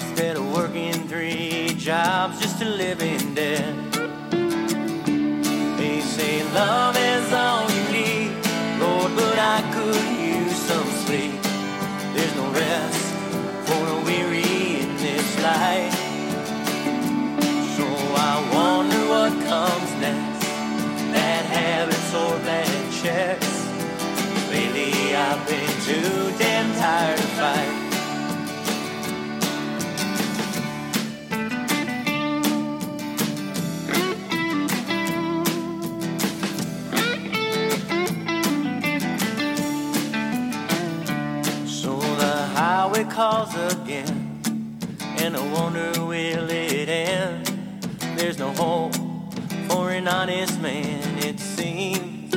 Instead 0.00 0.36
of 0.36 0.52
working 0.54 1.08
three 1.08 1.74
jobs 1.76 2.40
just 2.40 2.58
to 2.60 2.66
live 2.66 3.02
in 3.02 3.34
debt. 3.34 3.74
They 5.76 6.00
say 6.00 6.44
love 6.54 6.96
is 6.96 7.32
all 7.32 7.73
life. 15.44 15.94
So 17.76 17.84
I 17.84 18.34
wonder 18.54 19.02
what 19.12 19.32
comes 19.46 19.90
next. 20.00 20.42
Bad 21.12 21.44
habits 21.44 22.14
or 22.14 22.38
bad 22.48 22.92
checks. 22.92 23.52
Lately 24.50 25.14
I've 25.14 25.46
been 25.46 25.74
too 25.84 26.32
damn 26.38 26.74
tired 26.80 27.18
to 27.18 27.26
fight. 27.38 27.80
So 41.66 42.00
the 42.00 42.34
highway 42.56 43.04
calls 43.04 43.54
again, 43.72 44.23
and 45.24 45.38
I 45.38 45.52
wonder 45.54 45.90
will 46.04 46.50
it 46.50 46.88
end? 46.90 47.46
There's 48.14 48.38
no 48.38 48.50
hope 48.52 48.94
for 49.68 49.90
an 49.90 50.06
honest 50.06 50.60
man, 50.60 51.18
it 51.18 51.40
seems. 51.40 52.34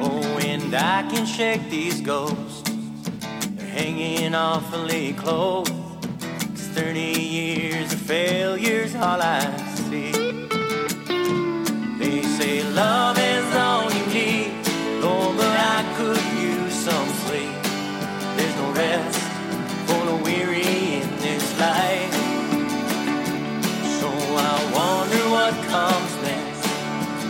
Oh, 0.00 0.22
and 0.40 0.74
I 0.74 1.02
can 1.10 1.26
shake 1.26 1.68
these 1.68 2.00
ghosts, 2.00 2.70
they're 3.56 3.66
hanging 3.66 4.34
awfully 4.34 5.12
close. 5.12 5.68
'Cause 5.68 6.68
30 6.72 7.12
years 7.38 7.92
of 7.92 8.00
failure's 8.00 8.94
all 8.94 9.20
I 9.20 9.40
see. 9.74 10.12
They 11.98 12.22
say 12.38 12.62
love 12.62 13.18
in 21.54 21.60
life. 21.60 22.14
So 23.98 24.08
I 24.08 24.54
wonder 24.78 25.22
what 25.30 25.54
comes 25.66 26.12
next. 26.22 26.62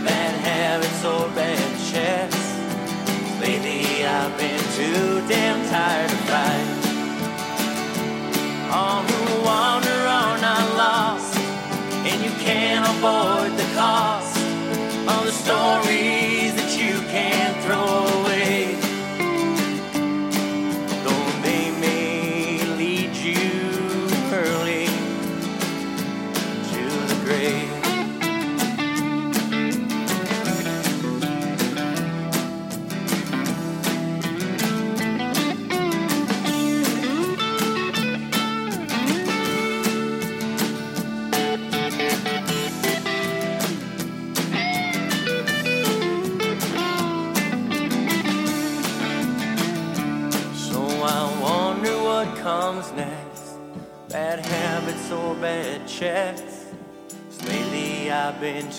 Bad 0.04 0.34
habits 0.40 1.04
or 1.04 1.28
bad 1.34 1.70
checks. 1.90 2.42
Lately 3.40 4.04
I've 4.04 4.36
been 4.38 4.64
too 4.78 5.26
damn 5.28 5.60
tired 5.68 6.10
to 6.10 6.16
fight. 6.30 6.68
All 8.72 9.02
who 9.02 9.44
wander 9.44 10.00
are 10.18 10.38
not 10.40 10.76
lost, 10.76 11.38
and 12.08 12.22
you 12.24 12.30
can't 12.44 12.86
avoid 12.88 13.56
the 13.56 13.68
cost 13.74 14.36
of 15.08 15.26
the 15.26 15.32
stories 15.32 16.23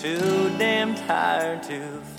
too 0.06 0.56
damn 0.56 0.94
tired 0.94 1.64
to. 1.64 2.15